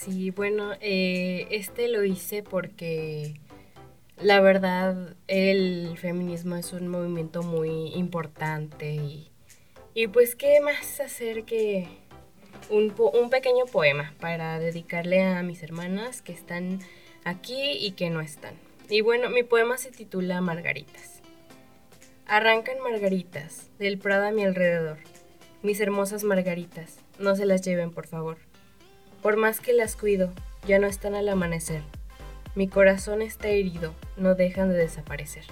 Sí, 0.04 0.32
bueno, 0.32 0.72
eh, 0.82 1.46
este 1.52 1.88
lo 1.88 2.04
hice 2.04 2.42
porque 2.42 3.36
la 4.20 4.42
verdad 4.42 5.16
el 5.28 5.96
feminismo 5.96 6.56
es 6.56 6.74
un 6.74 6.88
movimiento 6.88 7.44
muy 7.44 7.94
importante 7.94 8.96
y, 8.96 9.30
y 9.94 10.08
pues 10.08 10.36
qué 10.36 10.60
más 10.60 11.00
hacer 11.02 11.44
que 11.44 11.88
un, 12.72 12.96
un 13.14 13.30
pequeño 13.30 13.66
poema 13.66 14.16
para 14.20 14.58
dedicarle 14.58 15.22
a 15.22 15.44
mis 15.44 15.62
hermanas 15.62 16.24
que 16.24 16.34
están 16.34 16.80
aquí 17.24 17.74
y 17.74 17.92
que 17.92 18.10
no 18.10 18.22
están. 18.22 18.56
Y 18.90 19.02
bueno, 19.02 19.30
mi 19.30 19.44
poema 19.44 19.78
se 19.78 19.92
titula 19.92 20.42
Margaritas. 20.42 21.22
Arrancan 22.26 22.80
margaritas 22.80 23.70
del 23.78 24.00
prado 24.00 24.26
a 24.26 24.32
mi 24.32 24.44
alrededor. 24.44 24.98
Mis 25.62 25.80
hermosas 25.80 26.24
margaritas, 26.24 26.98
no 27.20 27.36
se 27.36 27.46
las 27.46 27.62
lleven, 27.62 27.92
por 27.92 28.08
favor. 28.08 28.51
Por 29.22 29.38
más 29.38 29.60
que 29.60 29.74
las 29.74 29.96
cuido, 29.96 30.32
ya 30.68 30.80
no 30.80 30.88
están 30.88 31.16
al 31.16 31.30
amanecer. 31.30 31.82
Mi 32.56 32.68
corazón 32.68 33.22
está 33.22 33.48
herido, 33.48 33.94
no 34.18 34.36
dejan 34.36 34.70
de 34.70 34.76
desaparecer. 34.76 35.44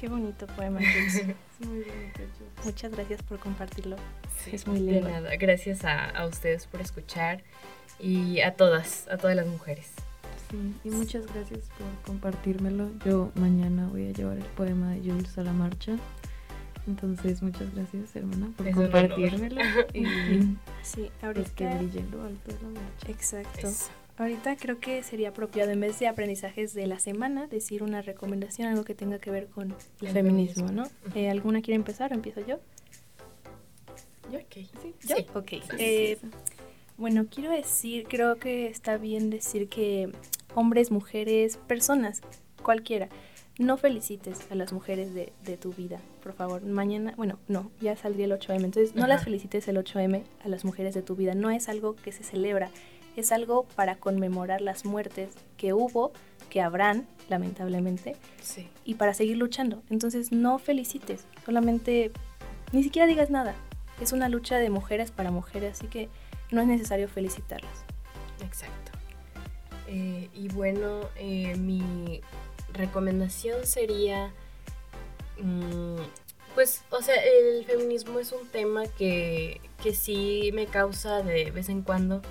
Qué 0.00 0.08
bonito 0.08 0.46
poema, 0.48 0.80
Jules. 0.80 1.24
muy 1.60 1.78
bonito, 1.80 2.18
Jules. 2.18 2.64
Muchas 2.64 2.92
gracias 2.92 3.22
por 3.22 3.38
compartirlo. 3.38 3.96
Sí, 4.38 4.50
es 4.54 4.66
muy 4.66 4.80
De 4.80 4.92
lindo. 4.92 5.08
nada, 5.08 5.30
gracias 5.36 5.84
a, 5.84 6.10
a 6.10 6.26
ustedes 6.26 6.66
por 6.66 6.80
escuchar 6.80 7.42
y 8.00 8.40
a 8.40 8.54
todas, 8.56 9.06
a 9.08 9.16
todas 9.16 9.36
las 9.36 9.46
mujeres. 9.46 9.92
Sí, 10.50 10.74
y 10.84 10.90
muchas 10.90 11.26
gracias 11.32 11.60
por 11.78 11.86
compartírmelo. 12.06 12.90
Yo 13.04 13.30
mañana 13.36 13.88
voy 13.88 14.08
a 14.08 14.12
llevar 14.12 14.36
el 14.36 14.44
poema 14.44 14.90
de 14.90 14.98
Jules 15.00 15.38
a 15.38 15.42
la 15.42 15.52
marcha. 15.52 15.96
Entonces, 16.86 17.40
muchas 17.42 17.72
gracias, 17.74 18.14
hermana, 18.16 18.48
por 18.56 18.66
Es 18.66 18.74
un 18.76 18.84
honor. 18.86 18.92
compartírmelo. 19.08 19.60
y 19.94 20.56
Sí, 20.82 21.10
pues 21.20 21.50
que 21.52 21.66
ahorita. 21.66 22.00
lo 22.10 22.22
alto 22.24 22.52
de 22.52 22.62
la 22.62 22.68
marcha. 22.80 23.10
Exacto. 23.10 23.68
Eso. 23.68 23.90
Ahorita 24.18 24.56
creo 24.56 24.78
que 24.78 25.02
sería 25.02 25.30
apropiado, 25.30 25.70
en 25.70 25.80
vez 25.80 25.98
de 25.98 26.06
aprendizajes 26.06 26.74
de 26.74 26.86
la 26.86 26.98
semana, 26.98 27.46
decir 27.46 27.82
una 27.82 28.02
recomendación, 28.02 28.68
algo 28.68 28.84
que 28.84 28.94
tenga 28.94 29.18
que 29.18 29.30
ver 29.30 29.48
con 29.48 29.74
el, 30.00 30.08
feminismo. 30.08 30.70
¿no? 30.70 30.84
Eh, 31.14 31.30
¿Alguna 31.30 31.62
quiere 31.62 31.76
empezar 31.76 32.12
o 32.12 32.14
empiezo 32.14 32.44
yo? 32.46 32.56
Ok. 34.28 34.66
Sí, 34.80 34.94
¿Yo? 35.08 35.16
Sí. 35.16 35.26
Ok. 35.34 35.48
sí, 35.48 35.60
Eh. 35.78 36.18
Bueno, 36.98 37.26
quiero 37.28 37.50
decir, 37.50 38.06
creo 38.06 38.36
que 38.36 38.66
está 38.66 38.96
bien 38.96 39.30
decir 39.30 39.68
que 39.68 40.12
hombres, 40.54 40.90
mujeres, 40.90 41.56
personas, 41.56 42.20
cualquiera, 42.62 43.08
no 43.58 43.76
felicites 43.76 44.40
a 44.50 44.54
las 44.54 44.72
mujeres 44.72 45.14
de, 45.14 45.32
de 45.44 45.56
tu 45.56 45.72
vida, 45.72 46.00
por 46.22 46.32
favor. 46.32 46.62
Mañana, 46.62 47.14
bueno, 47.16 47.38
no, 47.48 47.70
ya 47.80 47.96
saldría 47.96 48.24
el 48.26 48.32
8M, 48.32 48.64
entonces 48.64 48.94
no 48.94 49.06
las 49.06 49.24
felicites 49.24 49.68
el 49.68 49.76
8M 49.76 50.22
a 50.44 50.48
las 50.48 50.64
mujeres 50.64 50.94
de 50.94 51.02
tu 51.02 51.16
vida. 51.16 51.34
No 51.34 51.50
es 51.50 51.68
algo 51.68 51.94
que 51.96 52.12
se 52.12 52.24
celebra, 52.24 52.70
es 53.16 53.30
algo 53.30 53.64
para 53.76 53.96
conmemorar 53.96 54.60
las 54.62 54.84
muertes 54.84 55.30
que 55.58 55.72
hubo, 55.74 56.12
que 56.48 56.60
habrán, 56.62 57.06
lamentablemente, 57.28 58.16
Sí. 58.40 58.68
y 58.84 58.94
para 58.94 59.14
seguir 59.14 59.36
luchando. 59.36 59.82
Entonces 59.90 60.32
no 60.32 60.58
felicites, 60.58 61.26
solamente 61.44 62.10
ni 62.72 62.82
siquiera 62.82 63.06
digas 63.06 63.30
nada. 63.30 63.54
Es 64.00 64.12
una 64.12 64.28
lucha 64.30 64.56
de 64.56 64.70
mujeres 64.70 65.10
para 65.10 65.30
mujeres, 65.30 65.78
así 65.78 65.86
que 65.88 66.08
no 66.50 66.60
es 66.62 66.66
necesario 66.66 67.06
felicitarlas. 67.08 67.84
Exacto. 68.42 68.92
Eh, 69.88 70.30
y 70.34 70.48
bueno, 70.48 71.00
eh, 71.16 71.54
mi 71.56 72.20
recomendación 72.72 73.66
sería, 73.66 74.32
mm, 75.38 75.96
pues, 76.54 76.82
o 76.90 77.02
sea, 77.02 77.14
el 77.16 77.64
feminismo 77.64 78.18
es 78.18 78.32
un 78.32 78.46
tema 78.48 78.86
que, 78.86 79.60
que 79.82 79.94
sí 79.94 80.50
me 80.54 80.66
causa 80.66 81.22
de 81.22 81.50
vez 81.50 81.68
en 81.68 81.82
cuando 81.82 82.22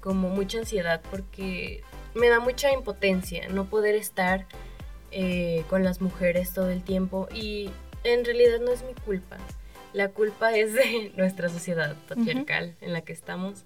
como 0.00 0.30
mucha 0.30 0.58
ansiedad 0.58 1.00
porque 1.10 1.82
me 2.14 2.28
da 2.28 2.40
mucha 2.40 2.72
impotencia 2.72 3.48
no 3.48 3.66
poder 3.66 3.94
estar 3.94 4.46
eh, 5.12 5.64
con 5.68 5.84
las 5.84 6.00
mujeres 6.00 6.52
todo 6.52 6.70
el 6.70 6.82
tiempo 6.82 7.28
y 7.34 7.70
en 8.04 8.24
realidad 8.24 8.60
no 8.60 8.70
es 8.72 8.82
mi 8.82 8.94
culpa. 8.94 9.36
La 9.92 10.08
culpa 10.08 10.56
es 10.56 10.72
de 10.72 11.12
nuestra 11.16 11.48
sociedad 11.48 11.96
patriarcal 12.08 12.76
en 12.80 12.92
la 12.92 13.02
que 13.02 13.12
estamos. 13.12 13.64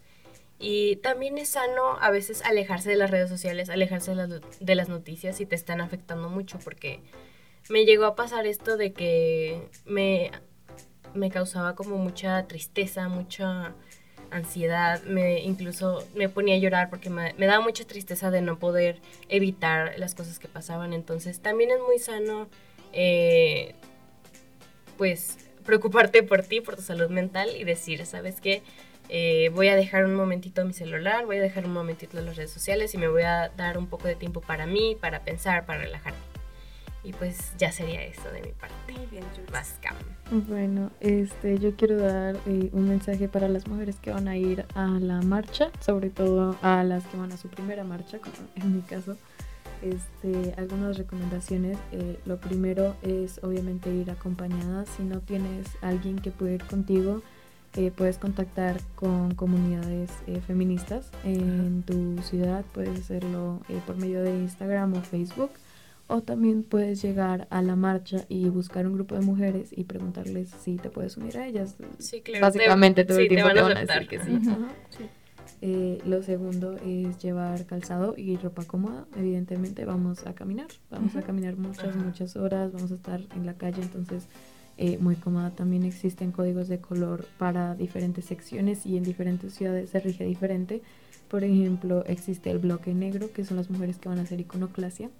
Y 0.66 0.96
también 0.96 1.36
es 1.36 1.50
sano 1.50 1.98
a 2.00 2.10
veces 2.10 2.40
alejarse 2.42 2.88
de 2.88 2.96
las 2.96 3.10
redes 3.10 3.28
sociales, 3.28 3.68
alejarse 3.68 4.12
de 4.12 4.16
las, 4.16 4.30
de 4.60 4.74
las 4.74 4.88
noticias 4.88 5.36
si 5.36 5.44
te 5.44 5.54
están 5.54 5.82
afectando 5.82 6.30
mucho, 6.30 6.58
porque 6.58 7.00
me 7.68 7.84
llegó 7.84 8.06
a 8.06 8.16
pasar 8.16 8.46
esto 8.46 8.78
de 8.78 8.94
que 8.94 9.68
me, 9.84 10.30
me 11.12 11.30
causaba 11.30 11.74
como 11.74 11.98
mucha 11.98 12.46
tristeza, 12.46 13.10
mucha 13.10 13.74
ansiedad, 14.30 15.02
me 15.02 15.42
incluso 15.42 16.02
me 16.14 16.30
ponía 16.30 16.54
a 16.54 16.58
llorar 16.58 16.88
porque 16.88 17.10
me, 17.10 17.34
me 17.34 17.44
daba 17.44 17.62
mucha 17.62 17.84
tristeza 17.86 18.30
de 18.30 18.40
no 18.40 18.58
poder 18.58 19.02
evitar 19.28 19.98
las 19.98 20.14
cosas 20.14 20.38
que 20.38 20.48
pasaban. 20.48 20.94
Entonces 20.94 21.40
también 21.40 21.72
es 21.72 21.78
muy 21.86 21.98
sano, 21.98 22.48
eh, 22.94 23.74
pues, 24.96 25.36
preocuparte 25.66 26.22
por 26.22 26.42
ti, 26.42 26.62
por 26.62 26.76
tu 26.76 26.80
salud 26.80 27.10
mental 27.10 27.50
y 27.54 27.64
decir, 27.64 28.06
¿sabes 28.06 28.40
qué? 28.40 28.62
Eh, 29.08 29.50
voy 29.54 29.68
a 29.68 29.76
dejar 29.76 30.04
un 30.06 30.14
momentito 30.14 30.64
mi 30.64 30.72
celular, 30.72 31.26
voy 31.26 31.36
a 31.36 31.40
dejar 31.42 31.66
un 31.66 31.72
momentito 31.72 32.20
las 32.20 32.36
redes 32.36 32.50
sociales 32.50 32.94
y 32.94 32.98
me 32.98 33.08
voy 33.08 33.22
a 33.22 33.50
dar 33.56 33.76
un 33.78 33.86
poco 33.86 34.08
de 34.08 34.16
tiempo 34.16 34.40
para 34.40 34.66
mí, 34.66 34.96
para 35.00 35.20
pensar, 35.20 35.66
para 35.66 35.80
relajarme. 35.80 36.18
Y 37.02 37.12
pues 37.12 37.52
ya 37.58 37.70
sería 37.70 38.02
eso 38.02 38.30
de 38.32 38.40
mi 38.40 38.52
parte. 38.52 38.74
Muy 38.90 39.04
bien, 39.06 39.24
Jules. 39.34 39.50
Más 39.52 39.78
cam. 39.82 39.94
Bueno, 40.48 40.90
este, 41.00 41.58
yo 41.58 41.76
quiero 41.76 41.98
dar 41.98 42.36
eh, 42.46 42.70
un 42.72 42.88
mensaje 42.88 43.28
para 43.28 43.46
las 43.46 43.66
mujeres 43.68 43.96
que 43.96 44.10
van 44.10 44.26
a 44.26 44.38
ir 44.38 44.64
a 44.74 44.86
la 44.86 45.20
marcha, 45.20 45.70
sobre 45.80 46.08
todo 46.08 46.56
a 46.62 46.82
las 46.82 47.04
que 47.06 47.18
van 47.18 47.30
a 47.30 47.36
su 47.36 47.48
primera 47.48 47.84
marcha, 47.84 48.18
como 48.18 48.34
en 48.56 48.76
mi 48.76 48.82
caso. 48.82 49.18
Este, 49.82 50.54
algunas 50.56 50.96
recomendaciones. 50.96 51.76
eh, 51.92 52.18
lo 52.24 52.38
primero 52.40 52.96
es 53.02 53.38
obviamente 53.44 53.90
ir 53.90 54.10
acompañada. 54.10 54.86
Si 54.86 55.02
no 55.02 55.20
tienes 55.20 55.66
alguien 55.82 56.18
que 56.18 56.30
pueda 56.30 56.52
ir 56.52 56.64
contigo, 56.64 57.22
eh, 57.76 57.90
puedes 57.94 58.18
contactar 58.18 58.80
con 58.94 59.34
comunidades 59.34 60.10
eh, 60.26 60.40
feministas 60.46 61.10
en 61.24 61.82
tu 61.82 62.22
ciudad. 62.22 62.64
Puedes 62.72 62.98
hacerlo 63.00 63.60
eh, 63.68 63.80
por 63.86 63.96
medio 63.96 64.22
de 64.22 64.30
Instagram 64.38 64.94
o 64.94 65.00
Facebook. 65.02 65.50
O 66.06 66.20
también 66.20 66.62
puedes 66.64 67.00
llegar 67.00 67.46
a 67.50 67.62
la 67.62 67.76
marcha 67.76 68.26
y 68.28 68.48
buscar 68.50 68.86
un 68.86 68.92
grupo 68.92 69.14
de 69.14 69.22
mujeres 69.22 69.70
y 69.72 69.84
preguntarles 69.84 70.50
si 70.62 70.76
te 70.76 70.90
puedes 70.90 71.16
unir 71.16 71.38
a 71.38 71.46
ellas. 71.46 71.76
Sí, 71.98 72.20
claro. 72.20 72.42
Básicamente 72.44 73.04
todo 73.04 73.16
sí, 73.16 73.22
el 73.22 73.28
tiempo 73.28 73.48
te 73.48 73.54
te 73.54 73.60
van 73.62 73.70
a 73.72 73.74
van 73.74 73.76
a 73.78 73.92
aceptar. 73.92 74.08
decir 74.08 74.18
que 74.20 74.24
sí. 74.24 74.36
Ujú, 74.36 74.50
Ajá. 74.50 74.68
sí. 74.90 75.04
Eh, 75.62 76.02
lo 76.04 76.22
segundo 76.22 76.76
es 76.84 77.16
llevar 77.22 77.64
calzado 77.64 78.14
y 78.18 78.36
ropa 78.36 78.64
cómoda. 78.64 79.06
Evidentemente 79.16 79.86
vamos 79.86 80.26
a 80.26 80.34
caminar. 80.34 80.66
Vamos 80.90 81.16
a 81.16 81.22
caminar 81.22 81.56
muchas, 81.56 81.96
muchas 81.96 82.36
horas. 82.36 82.70
Vamos 82.72 82.92
a 82.92 82.96
estar 82.96 83.20
en 83.34 83.46
la 83.46 83.54
calle, 83.54 83.80
entonces 83.80 84.26
eh, 84.76 84.98
muy 84.98 85.16
cómoda. 85.16 85.50
También 85.50 85.84
existen 85.84 86.32
códigos 86.32 86.68
de 86.68 86.80
color 86.80 87.26
para 87.38 87.74
diferentes 87.74 88.24
secciones 88.24 88.86
y 88.86 88.96
en 88.96 89.04
diferentes 89.04 89.54
ciudades 89.54 89.90
se 89.90 90.00
rige 90.00 90.24
diferente. 90.24 90.82
Por 91.28 91.44
ejemplo, 91.44 92.04
existe 92.06 92.50
el 92.50 92.58
bloque 92.58 92.94
negro, 92.94 93.32
que 93.32 93.44
son 93.44 93.56
las 93.56 93.70
mujeres 93.70 93.98
que 93.98 94.08
van 94.08 94.18
a 94.18 94.22
hacer 94.22 94.40
iconoclasia. 94.40 95.10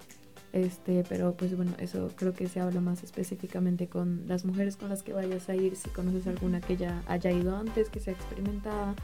Este, 0.53 1.03
pero 1.09 1.35
pues 1.35 1.57
bueno, 1.57 1.73
eso 1.79 2.11
creo 2.15 2.33
que 2.33 2.47
se 2.47 2.61
habla 2.61 2.81
más 2.81 3.03
específicamente 3.03 3.89
con 3.89 4.23
las 4.29 4.45
mujeres 4.45 4.77
con 4.77 4.89
las 4.89 5.03
que 5.03 5.13
vayas 5.13 5.49
a 5.49 5.57
ir, 5.57 5.75
si 5.75 5.91
conoces 5.91 6.29
alguna 6.29 6.61
que 6.61 6.77
ya 6.77 7.03
haya 7.09 7.33
ido 7.33 7.57
antes, 7.57 7.91
que 7.91 7.99
sea 7.99 8.13
experimentada, 8.15 8.95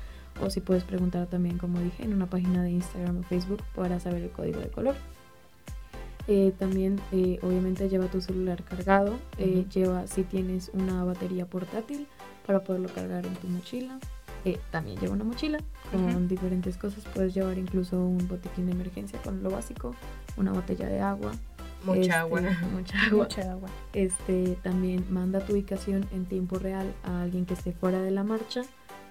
o 0.40 0.48
si 0.48 0.60
puedes 0.60 0.84
preguntar 0.84 1.26
también, 1.26 1.58
como 1.58 1.80
dije, 1.80 2.04
en 2.04 2.14
una 2.14 2.30
página 2.30 2.62
de 2.62 2.70
Instagram 2.70 3.18
o 3.18 3.22
Facebook 3.24 3.62
para 3.74 3.98
saber 3.98 4.22
el 4.22 4.30
código 4.30 4.60
de 4.60 4.68
color. 4.68 4.94
Eh, 6.32 6.52
también, 6.56 7.00
eh, 7.10 7.40
obviamente, 7.42 7.88
lleva 7.88 8.06
tu 8.06 8.20
celular 8.20 8.62
cargado. 8.62 9.18
eh. 9.36 9.66
Lleva, 9.74 10.06
si 10.06 10.22
tienes 10.22 10.70
una 10.72 11.02
batería 11.02 11.44
portátil, 11.44 12.06
para 12.46 12.62
poderlo 12.62 12.88
cargar 12.88 13.26
en 13.26 13.34
tu 13.34 13.48
mochila. 13.48 13.98
También 14.70 14.96
lleva 15.00 15.12
una 15.12 15.24
mochila 15.24 15.58
con 15.90 16.28
diferentes 16.28 16.76
cosas. 16.76 17.04
Puedes 17.12 17.34
llevar 17.34 17.58
incluso 17.58 17.98
un 17.98 18.28
botiquín 18.28 18.66
de 18.66 18.72
emergencia 18.72 19.20
con 19.22 19.42
lo 19.42 19.50
básico, 19.50 19.94
una 20.36 20.52
botella 20.52 20.86
de 20.86 21.00
agua. 21.00 21.32
Mucha 21.84 22.00
este, 22.00 22.12
agua. 22.12 22.40
Mucha 22.72 23.02
agua. 23.06 23.24
Mucha 23.24 23.50
agua. 23.50 23.68
Este, 23.92 24.56
también 24.62 25.04
manda 25.10 25.40
tu 25.40 25.52
ubicación 25.52 26.06
en 26.12 26.26
tiempo 26.26 26.60
real 26.60 26.94
a 27.02 27.22
alguien 27.22 27.44
que 27.44 27.54
esté 27.54 27.72
fuera 27.72 28.00
de 28.00 28.12
la 28.12 28.22
marcha. 28.22 28.62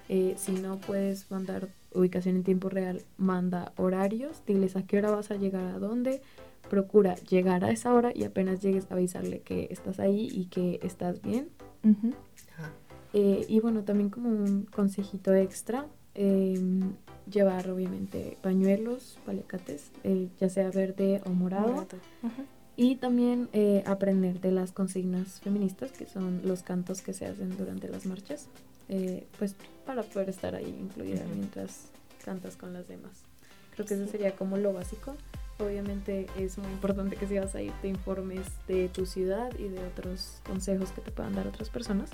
Eh, 0.07 0.35
si 0.37 0.53
no 0.53 0.79
puedes 0.79 1.29
mandar 1.29 1.67
ubicación 1.93 2.37
en 2.37 2.43
tiempo 2.43 2.69
real, 2.69 3.03
manda 3.17 3.73
horarios, 3.75 4.41
diles 4.47 4.75
a 4.75 4.83
qué 4.83 4.97
hora 4.97 5.11
vas 5.11 5.31
a 5.31 5.35
llegar 5.35 5.65
a 5.65 5.79
dónde. 5.79 6.21
Procura 6.69 7.15
llegar 7.15 7.63
a 7.65 7.71
esa 7.71 7.93
hora 7.93 8.11
y 8.13 8.23
apenas 8.23 8.61
llegues 8.61 8.87
avisarle 8.91 9.41
que 9.41 9.67
estás 9.71 9.99
ahí 9.99 10.29
y 10.31 10.45
que 10.45 10.79
estás 10.83 11.21
bien. 11.21 11.49
Ujú. 11.83 12.13
Ajá. 12.57 12.71
Eh, 13.13 13.45
y 13.47 13.59
bueno, 13.59 13.83
también 13.83 14.09
como 14.09 14.29
un 14.29 14.63
consejito 14.65 15.33
extra, 15.33 15.87
em, 16.13 16.93
llevar 17.29 17.69
obviamente 17.69 18.37
pañuelos, 18.41 19.17
paliacates, 19.25 19.91
eh, 20.03 20.29
ya 20.39 20.49
sea 20.49 20.69
verde 20.69 21.21
o 21.25 21.29
morado. 21.31 21.67
Morado. 21.69 21.97
Ujú. 22.23 22.43
Y 22.75 22.95
también 22.95 23.49
eh, 23.51 23.83
aprender 23.85 24.39
de 24.39 24.51
las 24.51 24.71
consignas 24.71 25.41
feministas, 25.41 25.91
que 25.91 26.05
son 26.05 26.41
los 26.45 26.63
cantos 26.63 27.01
que 27.01 27.13
se 27.13 27.25
hacen 27.25 27.57
durante 27.57 27.89
las 27.89 28.05
marchas, 28.05 28.47
eh, 28.89 29.27
pues 29.37 29.55
para 29.85 30.03
poder 30.03 30.29
estar 30.29 30.55
ahí 30.55 30.75
incluida 30.79 31.23
Ujú. 31.25 31.35
mientras 31.35 31.89
cantas 32.23 32.55
con 32.55 32.73
las 32.73 32.87
demás. 32.87 33.23
Creo 33.75 33.85
que 33.85 33.95
eso 33.95 34.07
sería 34.07 34.35
como 34.35 34.57
lo 34.57 34.71
básico. 34.73 35.15
Obviamente 35.59 36.27
es 36.37 36.57
muy 36.57 36.71
importante 36.71 37.15
que 37.15 37.27
si 37.27 37.37
vas 37.37 37.53
a 37.55 37.61
ir 37.61 37.73
te 37.81 37.87
informes 37.87 38.47
de 38.67 38.87
tu 38.89 39.05
ciudad 39.05 39.51
y 39.59 39.67
de 39.67 39.79
otros 39.85 40.41
consejos 40.45 40.91
que 40.91 41.01
te 41.01 41.11
puedan 41.11 41.35
dar 41.35 41.47
otras 41.47 41.69
personas, 41.69 42.09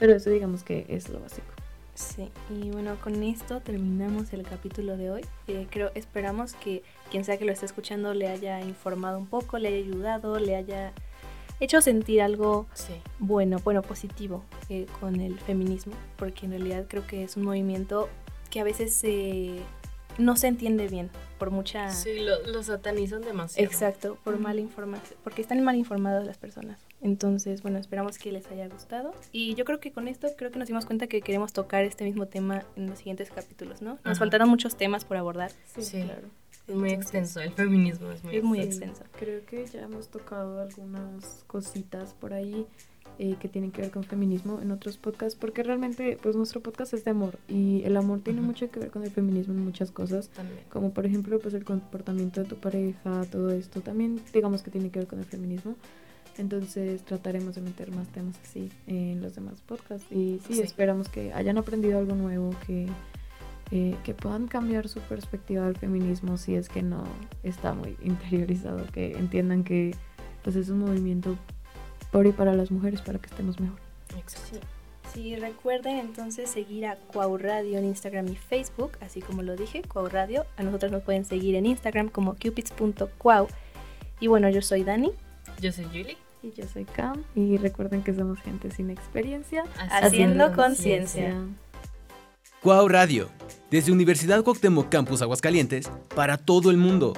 pero 0.00 0.14
eso 0.14 0.30
digamos 0.30 0.62
que 0.62 0.86
es 0.88 1.08
lo 1.08 1.20
básico. 1.20 1.46
Sí, 1.94 2.28
y 2.50 2.70
bueno, 2.70 2.96
con 3.02 3.22
esto 3.22 3.60
terminamos 3.60 4.32
el 4.34 4.42
capítulo 4.42 4.98
de 4.98 5.10
hoy. 5.10 5.22
Eh, 5.46 5.66
creo, 5.70 5.90
esperamos 5.94 6.52
que 6.52 6.82
quien 7.10 7.24
sea 7.24 7.38
que 7.38 7.46
lo 7.46 7.52
esté 7.52 7.64
escuchando 7.64 8.12
le 8.12 8.28
haya 8.28 8.60
informado 8.60 9.18
un 9.18 9.26
poco, 9.26 9.58
le 9.58 9.68
haya 9.68 9.78
ayudado, 9.78 10.38
le 10.38 10.56
haya 10.56 10.92
hecho 11.58 11.80
sentir 11.80 12.20
algo 12.20 12.66
Sí. 12.74 12.92
bueno, 13.18 13.58
bueno, 13.64 13.80
positivo 13.80 14.44
eh, 14.68 14.86
con 15.00 15.20
el 15.20 15.38
feminismo, 15.40 15.94
porque 16.16 16.44
en 16.44 16.52
realidad 16.52 16.84
creo 16.86 17.06
que 17.06 17.24
es 17.24 17.36
un 17.38 17.44
movimiento 17.44 18.10
que 18.50 18.60
a 18.60 18.64
veces 18.64 19.00
eh, 19.04 19.62
no 20.18 20.36
se 20.36 20.46
entiende 20.46 20.88
bien 20.88 21.10
por 21.38 21.50
mucha... 21.50 21.90
Sí, 21.90 22.20
lo, 22.20 22.42
lo 22.46 22.62
satanizan 22.62 23.22
demasiado. 23.22 23.66
Exacto, 23.70 24.18
por 24.24 24.38
mala 24.38 24.60
información, 24.60 25.18
porque 25.22 25.42
están 25.42 25.62
mal 25.62 25.76
informadas 25.76 26.26
las 26.26 26.38
personas. 26.38 26.80
Entonces, 27.02 27.62
bueno, 27.62 27.78
esperamos 27.78 28.18
que 28.18 28.32
les 28.32 28.46
haya 28.50 28.68
gustado. 28.68 29.14
Y 29.32 29.54
yo 29.54 29.64
creo 29.64 29.80
que 29.80 29.92
con 29.92 30.08
esto 30.08 30.28
creo 30.36 30.50
que 30.50 30.58
nos 30.58 30.68
dimos 30.68 30.86
cuenta 30.86 31.06
que 31.06 31.20
queremos 31.20 31.52
tocar 31.52 31.84
este 31.84 32.04
mismo 32.04 32.26
tema 32.26 32.64
en 32.76 32.86
los 32.88 32.98
siguientes 32.98 33.30
capítulos, 33.30 33.82
¿no? 33.82 33.92
Nos 33.96 34.00
Ajá. 34.04 34.14
faltaron 34.16 34.48
muchos 34.48 34.76
temas 34.76 35.04
por 35.04 35.16
abordar. 35.16 35.52
Sí. 35.78 36.02
claro. 36.02 36.28
Es 36.66 36.74
muy 36.74 36.90
Entonces, 36.90 37.14
extenso, 37.14 37.40
el 37.40 37.52
feminismo 37.52 38.10
es 38.10 38.24
muy 38.24 38.36
es 38.36 38.42
muy 38.42 38.60
extenso. 38.60 39.04
Creo 39.18 39.44
que 39.46 39.66
ya 39.66 39.82
hemos 39.82 40.08
tocado 40.08 40.60
algunas 40.60 41.44
cositas 41.46 42.12
por 42.14 42.32
ahí 42.32 42.66
eh, 43.18 43.36
que 43.40 43.48
tienen 43.48 43.70
que 43.72 43.80
ver 43.82 43.90
con 43.90 44.04
feminismo 44.04 44.60
en 44.60 44.70
otros 44.70 44.98
podcasts, 44.98 45.38
porque 45.38 45.62
realmente 45.62 46.18
pues 46.22 46.36
nuestro 46.36 46.60
podcast 46.60 46.92
es 46.94 47.04
de 47.04 47.10
amor 47.12 47.38
y 47.48 47.82
el 47.84 47.96
amor 47.96 48.20
tiene 48.20 48.40
mucho 48.42 48.70
que 48.70 48.78
ver 48.80 48.90
con 48.90 49.04
el 49.04 49.10
feminismo 49.10 49.54
en 49.54 49.64
muchas 49.64 49.90
cosas, 49.90 50.28
También. 50.28 50.58
como 50.68 50.92
por 50.92 51.06
ejemplo 51.06 51.38
pues 51.38 51.54
el 51.54 51.64
comportamiento 51.64 52.42
de 52.42 52.48
tu 52.48 52.56
pareja, 52.56 53.24
todo 53.30 53.50
esto 53.50 53.80
también 53.80 54.20
digamos 54.32 54.62
que 54.62 54.70
tiene 54.70 54.90
que 54.90 54.98
ver 55.00 55.08
con 55.08 55.18
el 55.18 55.24
feminismo. 55.24 55.76
Entonces 56.38 57.02
trataremos 57.04 57.54
de 57.54 57.62
meter 57.62 57.90
más 57.94 58.08
temas 58.08 58.36
así 58.42 58.68
en 58.86 59.22
los 59.22 59.34
demás 59.34 59.62
podcasts 59.62 60.06
y 60.12 60.38
sí, 60.46 60.54
Sí. 60.56 60.60
esperamos 60.60 61.08
que 61.08 61.32
hayan 61.32 61.56
aprendido 61.56 61.98
algo 61.98 62.14
nuevo, 62.14 62.50
que, 62.66 62.86
eh, 63.70 63.96
que 64.04 64.12
puedan 64.12 64.46
cambiar 64.46 64.88
su 64.88 65.00
perspectiva 65.00 65.64
del 65.64 65.76
feminismo 65.78 66.36
si 66.36 66.54
es 66.54 66.68
que 66.68 66.82
no 66.82 67.04
está 67.42 67.72
muy 67.72 67.96
interiorizado, 68.04 68.84
que 68.92 69.16
entiendan 69.16 69.64
que 69.64 69.94
pues 70.44 70.56
es 70.56 70.68
un 70.68 70.80
movimiento 70.80 71.36
por 72.10 72.26
y 72.26 72.32
para 72.32 72.54
las 72.54 72.70
mujeres 72.70 73.00
para 73.00 73.18
que 73.18 73.26
estemos 73.26 73.60
mejor. 73.60 73.78
Exacto. 74.18 74.66
Sí, 75.12 75.36
recuerden 75.36 75.98
entonces 75.98 76.50
seguir 76.50 76.86
a 76.86 76.96
Cuau 76.96 77.38
Radio 77.38 77.78
en 77.78 77.86
Instagram 77.86 78.28
y 78.28 78.36
Facebook, 78.36 78.92
así 79.00 79.22
como 79.22 79.42
lo 79.42 79.56
dije, 79.56 79.82
Cuau 79.82 80.08
Radio. 80.08 80.44
A 80.56 80.62
nosotros 80.62 80.92
nos 80.92 81.02
pueden 81.02 81.24
seguir 81.24 81.54
en 81.54 81.66
Instagram 81.66 82.08
como 82.08 82.34
cupids.cuau. 82.34 83.48
Y 84.20 84.26
bueno, 84.26 84.48
yo 84.50 84.62
soy 84.62 84.84
Dani. 84.84 85.12
Yo 85.60 85.72
soy 85.72 85.84
Julie. 85.86 86.18
Y 86.42 86.52
yo 86.52 86.64
soy 86.72 86.84
Cam 86.84 87.24
y 87.34 87.56
recuerden 87.56 88.02
que 88.02 88.14
somos 88.14 88.38
gente 88.40 88.70
sin 88.70 88.90
experiencia. 88.90 89.64
Haciendo 89.90 90.54
conciencia. 90.54 91.34
Cuau 92.62 92.88
Radio, 92.88 93.28
desde 93.70 93.92
Universidad 93.92 94.42
Cuauhtémoc 94.42 94.88
Campus 94.88 95.22
Aguascalientes, 95.22 95.90
para 96.14 96.36
todo 96.36 96.70
el 96.70 96.76
mundo. 96.76 97.14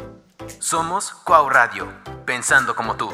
Somos 0.60 1.10
Cuau 1.10 1.48
Radio, 1.48 1.88
pensando 2.24 2.74
como 2.74 2.96
tú. 2.96 3.10